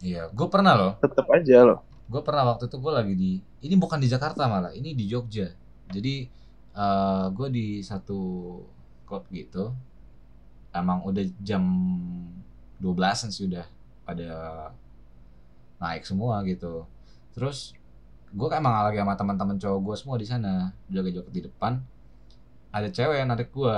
Iya, 0.05 0.29
gue 0.33 0.47
pernah 0.53 0.75
loh. 0.77 0.93
Tetap 1.01 1.27
aja 1.33 1.59
loh. 1.65 1.81
Gue 2.05 2.21
pernah 2.21 2.45
waktu 2.53 2.69
itu 2.69 2.77
gue 2.77 2.93
lagi 2.93 3.15
di, 3.17 3.33
ini 3.65 3.75
bukan 3.81 3.97
di 3.97 4.09
Jakarta 4.09 4.45
malah, 4.45 4.73
ini 4.77 4.93
di 4.93 5.09
Jogja. 5.09 5.49
Jadi 5.89 6.15
eh 6.75 7.27
gue 7.31 7.49
di 7.55 7.67
satu 7.81 8.21
klub 9.07 9.25
gitu, 9.31 9.71
emang 10.75 11.07
udah 11.07 11.23
jam 11.41 11.63
12an 12.83 13.31
sih 13.31 13.47
udah 13.47 13.67
pada 14.05 14.31
naik 15.81 16.05
semua 16.05 16.43
gitu. 16.45 16.85
Terus 17.33 17.73
gue 18.35 18.49
emang 18.51 18.75
lagi 18.83 18.99
sama 18.99 19.15
teman-teman 19.15 19.57
cowok 19.57 19.81
gue 19.81 19.95
semua 19.97 20.17
di 20.19 20.27
sana 20.27 20.75
joget-joget 20.91 21.33
di 21.33 21.43
depan. 21.47 21.79
Ada 22.75 22.91
cewek 22.91 23.17
yang 23.23 23.31
narik 23.31 23.55
gue. 23.55 23.77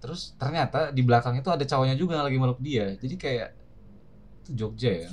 Terus 0.00 0.32
ternyata 0.40 0.88
di 0.88 1.04
belakang 1.04 1.36
itu 1.36 1.48
ada 1.52 1.64
cowoknya 1.68 1.96
juga 2.00 2.16
yang 2.16 2.26
lagi 2.26 2.38
meluk 2.40 2.60
dia. 2.64 2.96
Jadi 2.96 3.14
kayak 3.20 3.48
itu 4.40 4.50
Jogja 4.56 4.92
ya. 5.04 5.10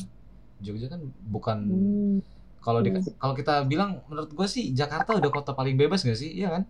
Jogja 0.63 0.87
kan 0.87 1.01
bukan 1.27 1.57
hmm. 1.67 2.17
kalau 2.63 2.79
di 2.79 2.89
Iya. 2.95 3.11
kalau 3.19 3.35
kita 3.35 3.67
bilang 3.67 3.99
menurut 4.07 4.31
gue 4.31 4.47
sih 4.47 4.71
Jakarta 4.71 5.13
udah 5.19 5.29
kota 5.29 5.51
paling 5.51 5.75
bebas 5.75 6.01
gak 6.07 6.15
sih? 6.15 6.31
Iya 6.31 6.49
kan? 6.59 6.63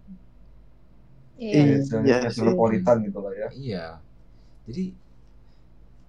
Iya. 1.37 1.77
Iya, 1.77 1.97
Iya 2.01 2.17
sih. 2.29 2.41
metropolitan 2.41 2.97
gitu 3.05 3.19
lah 3.21 3.33
ya. 3.33 3.47
Iya. 3.53 3.85
Jadi 4.65 4.83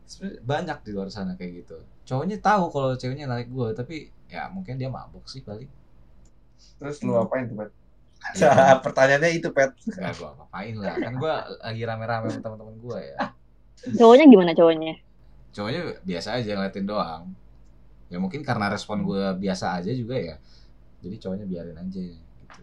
sebenarnya 0.05 0.41
banyak 0.45 0.79
di 0.85 0.91
luar 0.93 1.09
sana 1.09 1.33
kayak 1.37 1.53
gitu. 1.65 1.77
Cowoknya 2.05 2.37
tahu 2.41 2.69
kalau 2.69 2.93
ceweknya 2.97 3.27
narik 3.29 3.49
gue, 3.49 3.69
tapi 3.73 3.97
ya 4.29 4.49
mungkin 4.53 4.77
dia 4.77 4.89
mabuk 4.93 5.25
sih 5.27 5.41
paling. 5.41 5.69
Terus 6.81 7.01
lu 7.03 7.17
apain 7.17 7.49
tuh, 7.49 7.57
Pet? 7.57 7.71
Ya, 8.41 8.53
Pertanyaannya 8.85 9.31
itu, 9.37 9.49
Pet. 9.53 9.73
Gak 9.89 10.13
gue 10.17 10.29
ngapain 10.29 10.75
lah. 10.77 10.95
Kan 11.01 11.15
gue 11.17 11.35
lagi 11.61 11.83
rame-rame 11.85 12.27
sama 12.31 12.43
teman-teman 12.45 12.77
gue 12.81 12.99
ya. 13.01 13.17
cowoknya 14.01 14.25
gimana 14.33 14.53
cowoknya 14.57 14.97
Cowoknya 15.53 15.83
biasa 16.09 16.29
aja 16.41 16.51
ngeliatin 16.57 16.87
doang. 16.89 17.23
Ya 18.13 18.19
mungkin 18.23 18.45
karena 18.45 18.67
respon 18.71 19.03
gue 19.09 19.23
biasa 19.41 19.81
aja 19.81 19.91
juga 19.93 20.17
ya. 20.19 20.37
Jadi 21.03 21.17
cowoknya 21.21 21.47
biarin 21.49 21.77
aja 21.81 22.01
gitu. 22.01 22.63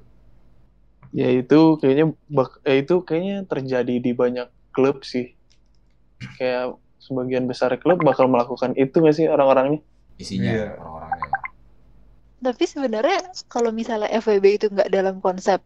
Ya 1.11 1.27
itu 1.27 1.59
kayaknya 1.81 2.05
bak 2.31 2.49
eh, 2.63 2.77
itu 2.87 2.95
kayaknya 3.03 3.37
terjadi 3.43 3.95
di 3.99 4.11
banyak 4.15 4.47
klub 4.71 5.03
sih. 5.03 5.35
Kayak 6.37 6.77
sebagian 7.01 7.45
besar 7.49 7.73
klub 7.81 7.99
bakal 8.05 8.29
melakukan 8.29 8.71
itu 8.77 8.95
nggak 9.01 9.15
sih 9.17 9.27
orang-orangnya? 9.27 9.79
Isinya 10.21 10.51
Iya. 10.53 10.65
orang-orangnya. 10.79 11.27
Tapi 12.41 12.63
sebenarnya 12.65 13.17
kalau 13.45 13.69
misalnya 13.69 14.09
FWB 14.09 14.45
itu 14.57 14.65
nggak 14.73 14.89
dalam 14.89 15.21
konsep 15.21 15.61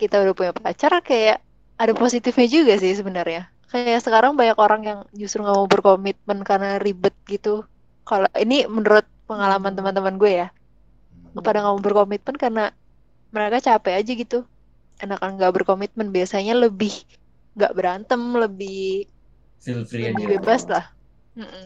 kita 0.00 0.22
udah 0.22 0.34
punya 0.34 0.52
pacar, 0.54 0.92
kayak 1.04 1.38
ada 1.78 1.92
positifnya 1.94 2.46
juga 2.50 2.74
sih 2.78 2.92
sebenarnya. 2.94 3.50
Kayak 3.70 4.00
sekarang 4.04 4.32
banyak 4.36 4.58
orang 4.58 4.82
yang 4.84 4.98
justru 5.14 5.42
nggak 5.42 5.56
mau 5.58 5.68
berkomitmen 5.70 6.38
karena 6.42 6.78
ribet 6.82 7.14
gitu. 7.28 7.64
Kalau 8.02 8.28
ini 8.34 8.66
menurut 8.66 9.06
pengalaman 9.24 9.72
teman-teman 9.72 10.14
gue 10.18 10.32
ya, 10.44 10.48
Hmm. 11.32 11.40
pada 11.40 11.64
nggak 11.64 11.72
mau 11.72 11.80
berkomitmen 11.80 12.36
karena 12.36 12.64
mereka 13.32 13.64
capek 13.64 14.04
aja 14.04 14.12
gitu. 14.12 14.38
Enakan 15.00 15.40
nggak 15.40 15.52
berkomitmen 15.62 16.12
biasanya 16.12 16.52
lebih 16.52 16.92
nggak 17.56 17.72
berantem, 17.72 18.20
lebih 18.36 19.08
Feel 19.62 19.86
free 19.86 20.10
lebih 20.12 20.26
aja. 20.26 20.32
bebas 20.36 20.62
lah. 20.68 20.84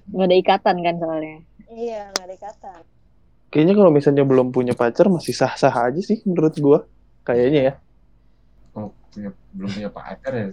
Nggak 0.07 0.27
ada 0.31 0.37
ikatan 0.37 0.77
kan 0.85 0.95
soalnya 1.01 1.37
Iya, 1.67 2.15
nggak 2.15 2.25
ada 2.31 2.35
ikatan. 2.39 2.83
Kayaknya 3.51 3.75
kalau 3.75 3.91
misalnya 3.91 4.25
belum 4.27 4.49
punya 4.55 4.75
pacar 4.79 5.11
masih 5.11 5.35
sah-sah 5.35 5.73
aja 5.73 5.99
sih 5.99 6.23
menurut 6.23 6.55
gua. 6.63 6.79
Kayaknya 7.27 7.61
ya. 7.63 7.75
Kalau 8.71 8.95
punya, 9.11 9.31
belum 9.51 9.69
punya 9.73 9.91
pacar 9.91 10.33
ya 10.37 10.47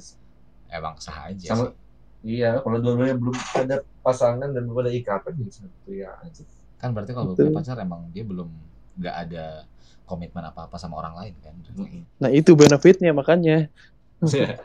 Emang 0.74 0.98
sah 0.98 1.30
aja 1.30 1.54
sama 1.54 1.69
sih. 1.69 1.83
Iya 2.24 2.60
kalau 2.64 2.78
dua-duanya 2.80 3.16
belum 3.20 3.36
ada 3.60 3.76
pasangan 4.04 4.50
dan 4.56 4.64
belum 4.68 4.80
ada 4.88 4.94
ikatan 4.96 5.34
ya 5.44 5.50
satu 5.52 5.92
ya 5.92 6.10
aja 6.24 6.44
kan 6.80 6.90
berarti 6.96 7.12
kalau 7.16 7.32
Betul. 7.32 7.52
punya 7.52 7.56
pacar 7.60 7.78
emang 7.80 8.02
dia 8.12 8.24
belum 8.24 8.50
nggak 9.00 9.16
ada 9.28 9.46
komitmen 10.08 10.44
apa 10.44 10.68
apa 10.68 10.76
sama 10.80 11.00
orang 11.00 11.16
lain 11.20 11.36
kan 11.44 11.56
Nah 12.22 12.30
itu 12.32 12.52
benefitnya 12.56 13.12
makanya. 13.16 13.68
Iya. 14.24 14.56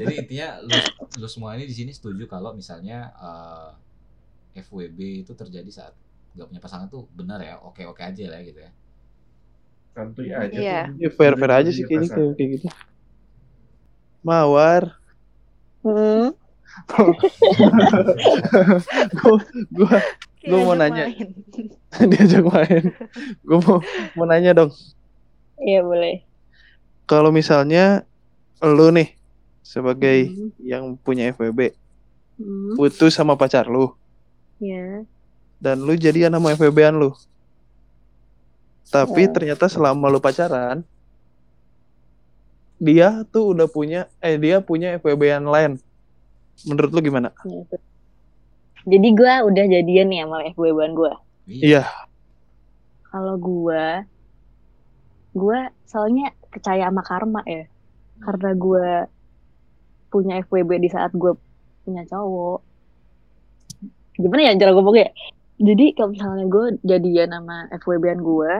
jadi 0.00 0.14
intinya 0.24 0.48
lu, 0.64 0.72
lu 1.20 1.28
semua 1.28 1.52
ini 1.52 1.68
di 1.68 1.76
sini 1.76 1.92
setuju 1.92 2.24
kalau 2.24 2.56
misalnya 2.56 3.12
eh, 3.12 3.68
FWB 4.64 4.98
itu 5.26 5.32
terjadi 5.36 5.68
saat 5.68 5.92
nggak 6.34 6.48
punya 6.48 6.62
pasangan 6.64 6.88
tuh 6.90 7.06
benar 7.12 7.38
ya 7.44 7.60
oke 7.60 7.84
oke 7.86 8.00
aja 8.02 8.24
lah 8.32 8.40
gitu 8.42 8.58
ya 8.64 8.70
santuy 9.94 10.32
aja 10.34 10.58
Iya. 10.58 10.80
tuh. 10.90 11.06
Ya 11.06 11.10
fair-fair 11.14 11.52
aja 11.54 11.70
sih 11.70 11.84
kayaknya 11.86 12.08
kayak 12.10 12.32
kayak 12.34 12.50
gitu. 12.58 12.66
Mawar. 14.26 14.82
Hmm. 15.84 16.32
gua 19.14 19.36
gua 19.70 19.98
Gua 20.44 20.60
mau 20.60 20.76
nanya. 20.76 21.08
main. 21.08 21.28
diajak 22.10 22.44
main. 22.44 22.84
Gua 23.40 23.58
mau 23.60 23.78
mau 24.12 24.26
nanya 24.26 24.52
dong. 24.54 24.70
iya 25.56 25.80
boleh 25.80 26.20
Kalau 27.04 27.30
misalnya 27.30 28.04
lu 28.60 28.90
nih 28.90 29.12
sebagai 29.60 30.28
Hmm. 30.28 30.50
yang 30.60 30.84
punya 30.96 31.30
FWB 31.30 31.72
Hmm, 32.34 32.74
putus 32.74 33.14
sama 33.14 33.38
pacar 33.38 33.64
lu 33.64 33.94
ya. 34.58 35.06
dan 35.56 35.78
lu 35.78 35.94
jadian 35.94 36.34
sama 36.34 36.50
FWB-an 36.52 36.98
lu. 36.98 37.14
Tapi 38.84 39.22
Oh. 39.22 39.30
ternyata 39.30 39.64
selama 39.66 40.06
lu 40.06 40.18
pacaran 40.18 40.82
dia 42.78 43.22
tuh 43.30 43.54
udah 43.54 43.70
punya 43.70 44.10
eh 44.18 44.36
dia 44.36 44.58
punya 44.60 44.98
FWB-an 44.98 45.46
lain. 45.46 45.72
Menurut 46.66 46.90
lu 46.94 47.00
gimana? 47.02 47.30
ya, 47.46 47.62
itu. 47.66 47.76
Jadi 48.84 49.08
gue 49.16 49.32
udah 49.48 49.64
jadian 49.64 50.06
nih 50.12 50.20
sama 50.26 50.44
FWB-an 50.52 50.92
gue. 50.92 51.12
Iya. 51.48 51.84
Kalau 53.08 53.40
gue, 53.40 53.86
gue 55.32 55.58
soalnya 55.88 56.34
percaya 56.52 56.90
sama 56.92 57.02
karma 57.02 57.40
ya. 57.48 57.64
Karena 58.20 58.50
gue 58.52 58.86
punya 60.12 60.34
FWB 60.46 60.70
di 60.84 60.88
saat 60.92 61.10
gue 61.16 61.32
punya 61.82 62.04
cowok. 62.06 62.60
Gimana 64.20 64.52
ya 64.52 64.60
cara 64.60 64.72
ngomongnya? 64.76 65.10
Jadi 65.58 65.94
kalau 65.94 66.10
misalnya 66.12 66.46
gue 66.50 66.64
jadian 66.84 67.30
sama 67.30 67.56
FWB-an 67.82 68.20
gue, 68.20 68.52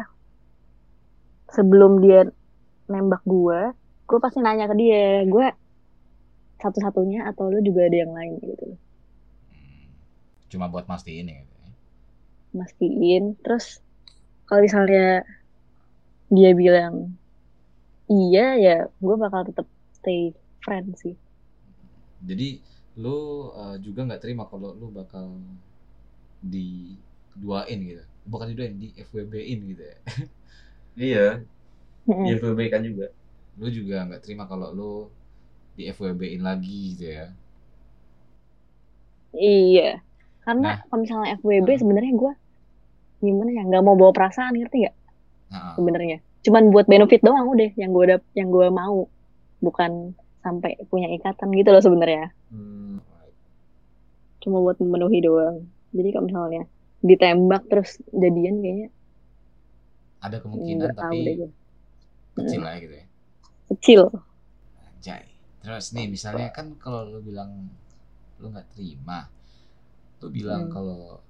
sebelum 1.53 2.03
dia 2.03 2.27
nembak 2.91 3.23
gue, 3.29 3.71
gue 4.15 4.21
pasti 4.23 4.39
nanya 4.39 4.71
ke 4.71 4.79
dia, 4.79 5.27
gue 5.27 5.47
satu-satunya 6.63 7.27
atau 7.27 7.51
lu 7.51 7.59
juga 7.67 7.91
ada 7.91 7.99
yang 7.99 8.15
lain 8.15 8.39
gitu. 8.39 8.79
Hmm. 9.51 9.91
Cuma 10.47 10.71
buat 10.71 10.87
mastiin 10.87 11.27
ya. 11.27 11.43
gitu 11.43 11.55
ya. 11.59 11.71
mastiin 12.55 13.35
terus 13.43 13.83
kalau 14.47 14.63
misalnya 14.63 15.27
dia 16.31 16.51
bilang 16.55 17.19
iya 18.07 18.55
ya 18.55 18.77
gue 18.87 19.17
bakal 19.19 19.43
tetap 19.51 19.67
stay 19.99 20.31
friend 20.63 20.95
sih 20.95 21.19
Jadi 22.25 22.63
lu 22.95 23.51
uh, 23.53 23.77
juga 23.83 24.07
nggak 24.07 24.23
terima 24.23 24.47
kalau 24.47 24.73
lu 24.73 24.89
bakal 24.95 25.35
diduain 26.41 27.79
gitu. 27.85 28.05
Bukan 28.25 28.55
diduain, 28.55 28.81
di 28.81 28.95
FWB-in 28.97 29.61
gitu 29.75 29.83
ya. 29.85 29.99
Iya, 30.95 31.27
iya 32.07 32.33
FWB 32.39 32.71
kan 32.71 32.87
juga. 32.87 33.11
Lu 33.61 33.67
juga 33.71 33.97
nggak 34.07 34.23
terima 34.25 34.45
kalau 34.51 34.69
lu 34.75 34.93
di 35.75 35.91
FWB-in 35.91 36.43
lagi 36.43 36.95
gitu 36.95 37.05
ya. 37.11 37.27
iya. 39.35 39.99
Karena 40.45 40.77
Nah. 40.77 40.85
kalau 40.87 41.01
misalnya 41.03 41.29
FWB 41.41 41.69
Nah. 41.75 41.81
sebenarnya 41.81 42.13
gue 42.15 42.33
gimana 43.25 43.51
ya? 43.57 43.63
Nggak 43.65 43.83
mau 43.83 43.97
bawa 43.97 44.13
perasaan 44.13 44.55
ngerti 44.55 44.77
nggak? 44.85 44.97
Nah, 45.51 45.75
sebenarnya. 45.75 46.19
Cuman 46.45 46.69
buat 46.71 46.87
benefit 46.87 47.25
doang 47.25 47.49
udah 47.49 47.71
yang 47.81 47.91
gue 47.97 48.05
dap 48.13 48.23
yang 48.37 48.49
gue 48.53 48.69
mau. 48.69 49.09
Bukan 49.65 50.13
sampai 50.45 50.77
punya 50.93 51.09
ikatan 51.09 51.49
gitu 51.57 51.73
loh 51.73 51.81
sebenarnya. 51.81 52.29
Hmm, 52.53 53.01
cuma 54.45 54.61
buat 54.61 54.77
memenuhi 54.77 55.25
doang. 55.25 55.65
Jadi 55.97 56.09
kalau 56.13 56.27
misalnya 56.29 56.63
ditembak 57.01 57.63
terus 57.73 57.97
jadian 58.13 58.61
kayaknya 58.61 58.89
ada 60.21 60.37
kemungkinan 60.41 60.93
tapi 60.97 61.49
kecil 62.37 62.61
lah 62.61 62.77
gitu 62.77 62.93
ya. 62.93 63.04
Kecil 63.73 64.09
Anjay. 64.81 65.25
Terus 65.65 65.97
nih 65.97 66.07
misalnya 66.09 66.53
kan 66.53 66.77
kalau 66.77 67.09
lu 67.09 67.21
bilang 67.25 67.69
lu 68.41 68.53
nggak 68.53 68.77
terima, 68.77 69.29
lu 70.21 70.29
bilang 70.29 70.69
Hmm. 70.69 70.73
kalau 70.73 71.21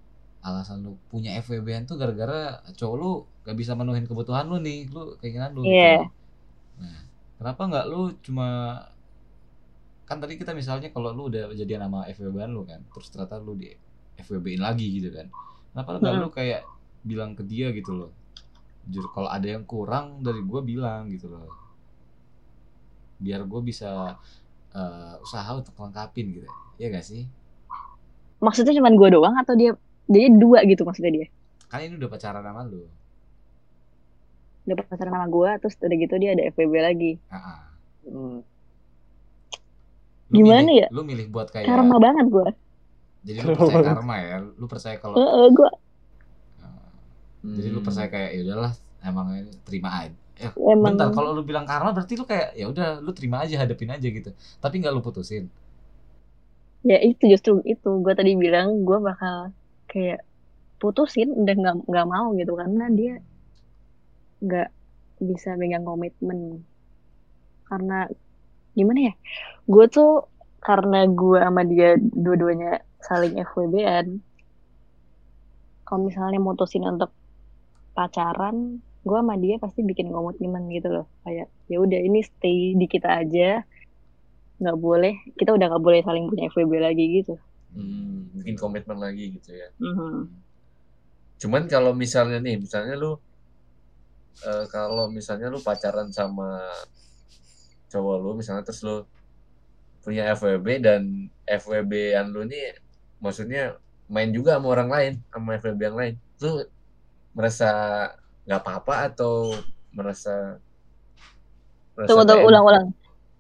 alasan 0.45 0.83
lu 0.85 0.99
punya 1.09 1.39
FWB-an 1.41 1.87
tuh 1.87 1.97
gara-gara 1.97 2.61
cowok 2.75 2.97
lu 3.01 3.11
gak 3.45 3.57
bisa 3.57 3.73
menuhin 3.77 4.05
kebutuhan 4.05 4.45
lu 4.49 4.61
nih, 4.61 4.89
lu 4.93 5.17
keinginan 5.21 5.53
lu 5.57 5.63
gitu. 5.65 5.73
Iya. 5.73 6.05
Nah, 6.81 7.01
kenapa 7.41 7.63
nggak 7.71 7.87
lu 7.89 8.01
cuma 8.21 8.49
kan 10.05 10.21
tadi 10.21 10.37
kita 10.37 10.53
misalnya 10.53 10.93
kalau 10.93 11.17
lu 11.17 11.33
udah 11.33 11.49
jadian 11.57 11.89
sama 11.89 12.05
FWB-an 12.13 12.51
lu 12.53 12.63
kan, 12.69 12.85
terus 12.93 13.09
ternyata 13.09 13.41
lu 13.41 13.57
di 13.57 13.73
FWB-in 14.21 14.61
lagi 14.61 14.87
gitu 15.01 15.09
kan. 15.15 15.27
Kenapa 15.73 15.97
Hmm. 15.99 16.21
lu 16.21 16.29
kayak 16.29 16.63
bilang 17.03 17.33
ke 17.33 17.43
dia 17.45 17.73
gitu 17.73 17.93
loh. 17.97 18.11
Jujur 18.85 19.09
kalau 19.17 19.33
ada 19.33 19.49
yang 19.49 19.65
kurang 19.65 20.21
dari 20.21 20.45
gua 20.45 20.61
bilang 20.61 21.09
gitu 21.09 21.33
loh. 21.33 21.49
Biar 23.25 23.41
gue 23.43 23.61
bisa 23.63 24.21
eh, 24.71 25.15
usaha 25.19 25.49
untuk 25.51 25.73
lengkapin 25.75 26.27
gitu. 26.35 26.49
Iya 26.77 26.93
gak 26.93 27.07
sih? 27.07 27.25
maksudnya 28.37 28.77
cuma 28.77 28.93
gue 28.93 29.09
doang 29.09 29.33
atau 29.35 29.57
dia 29.57 29.73
jadi 30.05 30.29
dua 30.31 30.61
gitu 30.63 30.85
maksudnya 30.85 31.09
dia 31.15 31.27
Kan 31.65 31.81
ini 31.81 31.97
udah 31.97 32.13
pacaran 32.13 32.45
sama 32.45 32.61
lu. 32.63 32.85
udah 34.65 34.77
pacaran 34.79 35.09
sama 35.11 35.27
gue 35.27 35.51
terus 35.59 35.75
udah 35.79 35.97
gitu 35.97 36.15
dia 36.19 36.31
ada 36.33 36.43
FWB 36.47 36.75
lagi 36.77 37.13
Ah, 37.27 37.37
ah. 37.39 37.61
Hmm. 38.05 38.45
Lu 40.27 40.35
Gimana 40.35 40.61
milih- 40.63 40.77
ya? 40.79 40.87
Lu 40.93 41.01
milih 41.03 41.27
buat 41.29 41.49
kayak 41.49 41.65
karma 41.65 41.97
banget 41.97 42.27
gue 42.29 42.49
jadi 43.25 43.39
lu 43.41 43.57
percaya 43.57 43.81
karma 43.83 44.15
ya. 44.19 44.37
Lu 44.53 44.67
percaya 44.67 44.97
kalau 44.99 45.15
Heeh, 45.17 45.47
gue 45.51 45.71
eh, 46.61 47.55
jadi 47.55 47.69
lu 47.71 47.81
percaya 47.81 48.09
kayak 48.11 48.31
ya 48.31 48.41
udahlah 48.45 48.73
emang 49.01 49.27
ini 49.39 49.53
terima 49.65 49.89
aja. 49.95 50.17
Eh, 50.43 50.53
emang 50.75 50.95
bentar 50.99 51.09
kalau 51.15 51.31
lu 51.37 51.43
bilang 51.51 51.67
karma 51.71 51.91
berarti 51.97 52.15
lu 52.21 52.25
kayak 52.31 52.49
ya 52.61 52.67
udah 52.73 52.87
lu 53.05 53.11
terima 53.19 53.37
aja 53.45 53.55
hadapin 53.63 53.91
aja 53.97 54.07
gitu. 54.17 54.31
Tapi 54.63 54.75
nggak 54.81 54.93
lu 54.97 55.03
putusin. 55.07 55.45
ya 56.91 56.97
itu 57.09 57.23
justru 57.33 57.53
itu 57.73 57.89
gue 58.05 58.15
tadi 58.19 58.31
bilang 58.45 58.69
gue 58.87 58.99
bakal 59.09 59.35
kayak 59.91 60.19
putusin 60.81 61.29
udah 61.41 61.55
nggak 61.61 61.77
nggak 61.91 62.07
mau 62.15 62.27
gitu 62.41 62.53
karena 62.61 62.85
dia 62.99 63.13
nggak 64.45 64.69
bisa 65.29 65.51
pegang 65.61 65.85
komitmen 65.89 66.39
karena 67.69 67.95
gimana 68.79 69.01
ya 69.09 69.13
gue 69.73 69.85
tuh 69.97 70.09
karena 70.67 70.97
gue 71.21 71.39
sama 71.47 71.63
dia 71.73 71.89
dua-duanya 72.25 72.69
saling 73.09 73.35
FWB-an 73.49 74.07
kalau 75.87 76.01
misalnya 76.09 76.39
mutusin 76.47 76.85
untuk 76.93 77.11
pacaran 77.97 78.57
gue 79.05 79.19
sama 79.21 79.37
dia 79.37 79.61
pasti 79.61 79.85
bikin 79.85 80.09
komitmen 80.09 80.65
gitu 80.73 80.89
loh 80.89 81.07
kayak 81.23 81.47
ya 81.69 81.77
udah 81.77 82.01
ini 82.01 82.25
stay 82.25 82.73
di 82.73 82.87
kita 82.89 83.21
aja 83.21 83.61
nggak 84.59 84.79
boleh 84.81 85.15
kita 85.37 85.53
udah 85.53 85.67
nggak 85.69 85.85
boleh 85.85 86.01
saling 86.01 86.25
punya 86.33 86.49
FWB 86.49 86.73
lagi 86.81 87.05
gitu 87.21 87.37
Hmm, 87.75 88.31
bikin 88.39 88.55
komitmen 88.55 89.03
lagi 89.03 89.35
gitu 89.35 89.51
ya. 89.51 89.67
Mhm. 89.83 90.31
Cuman 91.43 91.67
kalau 91.67 91.91
misalnya 91.91 92.39
nih, 92.39 92.63
misalnya 92.63 92.95
lu 92.95 93.19
eh, 94.47 94.67
kalau 94.71 95.11
misalnya 95.11 95.51
lu 95.51 95.59
pacaran 95.59 96.11
sama 96.15 96.63
cowok 97.91 98.17
lu 98.19 98.31
misalnya 98.35 98.63
terus 98.67 98.83
lu 98.83 98.97
punya 100.03 100.35
FWB 100.35 100.83
dan 100.83 101.31
FWB-an 101.47 102.35
lu 102.35 102.43
nih 102.47 102.75
maksudnya 103.23 103.79
main 104.11 104.31
juga 104.31 104.59
sama 104.59 104.69
orang 104.75 104.91
lain, 104.91 105.13
sama 105.35 105.59
FWB 105.59 105.81
yang 105.83 105.99
lain. 105.99 106.15
Lu 106.43 106.63
merasa 107.35 107.71
nggak 108.45 108.61
apa-apa 108.61 108.95
atau 109.09 109.53
merasa 109.91 110.61
merasa 111.95 112.09
tunggu 112.11 112.25
tunggu 112.25 112.47
ulang-ulang 112.47 112.87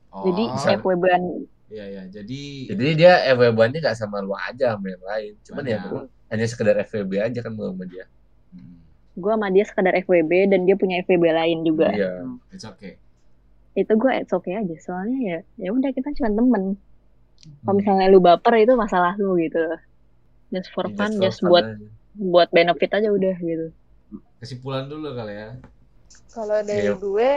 Oh, 0.08 0.30
jadi 0.30 0.42
bisa. 0.48 0.68
FWB-an 0.78 1.22
Iya 1.66 1.84
ya. 1.90 2.02
Jadi 2.06 2.70
Jadi 2.70 2.86
dia 2.94 3.18
FWB-nya 3.34 3.82
nggak 3.82 3.98
sama 3.98 4.22
lu 4.22 4.30
aja 4.32 4.78
sama 4.78 4.86
yang 4.86 5.02
lain. 5.02 5.32
Cuman 5.42 5.64
ya 5.66 5.78
lu 5.84 5.98
hanya 6.30 6.46
sekedar 6.46 6.78
FWB 6.78 7.12
aja 7.18 7.38
kan 7.40 7.50
lu 7.50 7.66
sama 7.66 7.82
dia. 7.84 8.06
hmm, 8.54 8.78
gue 9.14 9.32
sama 9.32 9.48
dia 9.50 9.64
sekedar 9.66 9.90
FWB 9.98 10.30
dan 10.48 10.60
dia 10.62 10.74
punya 10.74 11.02
FWB 11.02 11.24
lain 11.26 11.58
juga 11.62 11.90
Iya. 11.90 12.30
it's 12.48 12.62
okay. 12.62 12.94
itu 13.74 13.90
gue 13.90 14.12
it's 14.14 14.30
okay 14.30 14.54
aja 14.54 14.74
soalnya 14.78 15.18
ya 15.18 15.38
ya 15.58 15.68
udah 15.68 15.90
kita 15.90 16.14
cuma 16.14 16.30
temen 16.30 16.64
kalau 17.60 17.66
Hmm. 17.66 17.76
misalnya 17.76 18.06
lu 18.06 18.22
baper 18.22 18.54
itu 18.56 18.72
masalah 18.72 19.18
lu 19.18 19.34
gitu 19.36 19.58
just 20.48 20.70
for 20.70 20.86
Just 20.86 20.94
fun 20.94 21.10
for 21.10 21.20
just 21.20 21.38
fun 21.40 21.50
buat 21.50 21.66
aja. 21.66 21.86
buat 22.14 22.48
benefit 22.50 22.90
aja 22.92 23.08
udah 23.10 23.34
gitu 23.36 23.66
Kesimpulan 24.38 24.86
dulu 24.86 25.14
kali 25.14 25.34
ya. 25.34 25.50
Kalau 26.30 26.58
dari 26.62 26.84
Iya. 26.84 26.94
gue, 26.94 27.30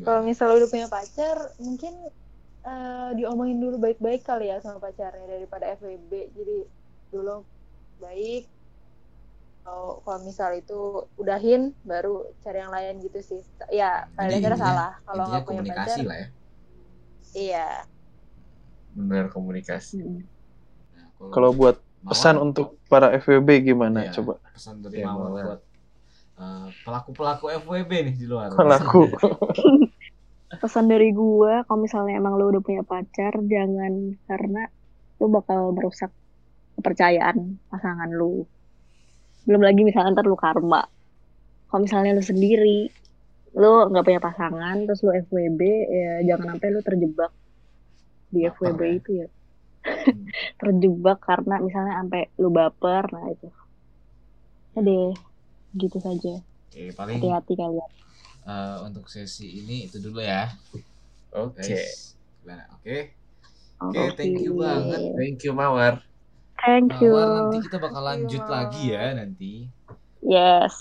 kalau 0.00 0.20
misalnya 0.22 0.54
udah 0.60 0.70
punya 0.70 0.88
pacar, 0.88 1.36
mungkin 1.58 1.94
eh, 2.58 3.10
diomongin 3.16 3.56
dulu 3.58 3.80
baik-baik 3.80 4.20
kali 4.22 4.52
ya 4.52 4.60
sama 4.60 4.76
pacarnya 4.78 5.24
daripada 5.24 5.72
FWB. 5.72 6.12
Jadi 6.36 6.56
dulu 7.08 7.40
baik. 7.96 8.44
Kalau 9.64 10.00
kalau 10.00 10.18
misal 10.20 10.52
itu 10.52 10.80
udahin, 11.16 11.72
baru 11.80 12.28
cari 12.40 12.58
yang 12.60 12.72
lain 12.72 13.00
gitu 13.00 13.20
sih. 13.20 13.40
Ya, 13.68 14.04
dasarnya 14.16 14.52
intinya- 14.52 14.60
salah. 14.60 14.92
Kalau 15.04 15.24
nggak 15.28 15.44
punya 15.44 15.64
komunikasi 15.64 16.00
pacar, 16.00 16.08
lah 16.08 16.16
ya. 16.16 16.28
iya. 17.32 17.68
Benar 18.92 19.24
komunikasi. 19.28 20.00
Mm. 20.04 20.20
Nah, 20.92 21.30
Kalau 21.32 21.50
buat 21.52 21.76
Mawar, 21.98 22.10
pesan 22.10 22.36
untuk 22.38 22.78
para 22.86 23.10
FWB 23.12 23.48
gimana 23.64 24.06
Iya. 24.06 24.12
coba? 24.16 24.38
pesan 24.48 24.80
dari 24.80 24.96
Ya, 24.98 25.06
Mawar 25.06 25.28
Mawar. 25.28 25.44
buat 25.44 25.60
eh, 26.38 26.66
pelaku-pelaku 26.80 27.44
FWB 27.58 27.90
nih 28.04 28.14
di 28.14 28.26
luar. 28.26 28.48
Pelaku. 28.52 29.02
pesan 30.54 30.84
dari 30.86 31.10
gue 31.18 31.52
kalau 31.62 31.78
misalnya 31.78 32.14
emang 32.16 32.34
lu 32.34 32.48
udah 32.48 32.62
punya 32.62 32.82
pacar 32.82 33.34
jangan 33.44 33.92
karena 34.24 34.62
lu 35.18 35.26
bakal 35.28 35.74
merusak 35.74 36.14
kepercayaan 36.74 37.58
pasangan 37.68 38.06
lu 38.08 38.46
belum 39.44 39.60
lagi 39.60 39.82
misalnya 39.82 40.14
ntar 40.14 40.24
lu 40.24 40.38
karma 40.38 40.86
kalau 41.66 41.80
misalnya 41.82 42.14
lu 42.14 42.22
sendiri 42.22 42.86
lu 43.52 43.90
nggak 43.90 44.04
punya 44.04 44.20
pasangan 44.22 44.86
terus 44.86 45.02
lu 45.02 45.10
FWB 45.10 45.60
ya 45.90 46.12
jangan 46.24 46.54
sampai 46.54 46.68
lu 46.70 46.80
terjebak 46.80 47.32
di 48.28 48.46
FWB 48.46 48.80
ya. 48.80 48.92
itu 48.94 49.10
ya 49.18 49.28
terjebak 50.60 51.18
karena 51.22 51.54
misalnya 51.62 51.94
sampai 52.02 52.22
lu 52.38 52.48
baper 52.52 53.04
nah 53.12 53.26
itu 53.30 53.48
ya 54.74 54.80
deh 54.84 55.12
gitu 55.76 55.98
saja 55.98 56.34
Oke, 56.68 56.92
paling 56.94 57.16
hati-hati 57.18 57.52
kalian 57.56 57.90
eh, 58.48 58.76
untuk 58.84 59.04
sesi 59.08 59.60
ini 59.60 59.88
itu 59.88 60.00
dulu 60.00 60.20
ya, 60.20 60.48
Oke. 61.36 61.76
Gimana? 62.40 62.64
Oke. 62.80 63.12
Oke, 63.78 64.04
thank 64.16 64.40
you 64.40 64.56
banget. 64.56 65.00
Thank 65.14 65.38
you 65.44 65.52
Mawar. 65.52 66.00
thank 66.58 66.90
you 66.98 67.12
Mawar, 67.12 67.28
nanti 67.52 67.56
kita 67.68 67.76
bakal 67.78 68.02
lanjut 68.02 68.44
lagi 68.48 68.90
ya 68.96 69.12
nanti. 69.14 69.68
yes 70.24 70.74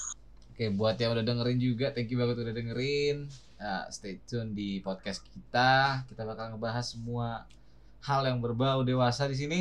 Oke, 0.56 0.74
buat 0.74 0.98
yang 0.98 1.13
udah 1.13 1.22
dengerin 1.22 1.60
juga, 1.62 1.93
thank 1.93 2.10
you 2.10 2.17
banget 2.17 2.41
udah 2.41 2.56
dengerin. 2.56 3.30
Nah, 3.62 3.86
stay 3.93 4.17
tune 4.26 4.58
di 4.58 4.82
podcast 4.82 5.22
kita. 5.30 6.02
Kita 6.10 6.26
bakal 6.26 6.58
ngebahas 6.58 6.98
semua 6.98 7.46
hal 8.03 8.25
yang 8.27 8.39
berbau 8.43 8.81
dewasa 8.86 9.25
di 9.29 9.36
sini. 9.38 9.60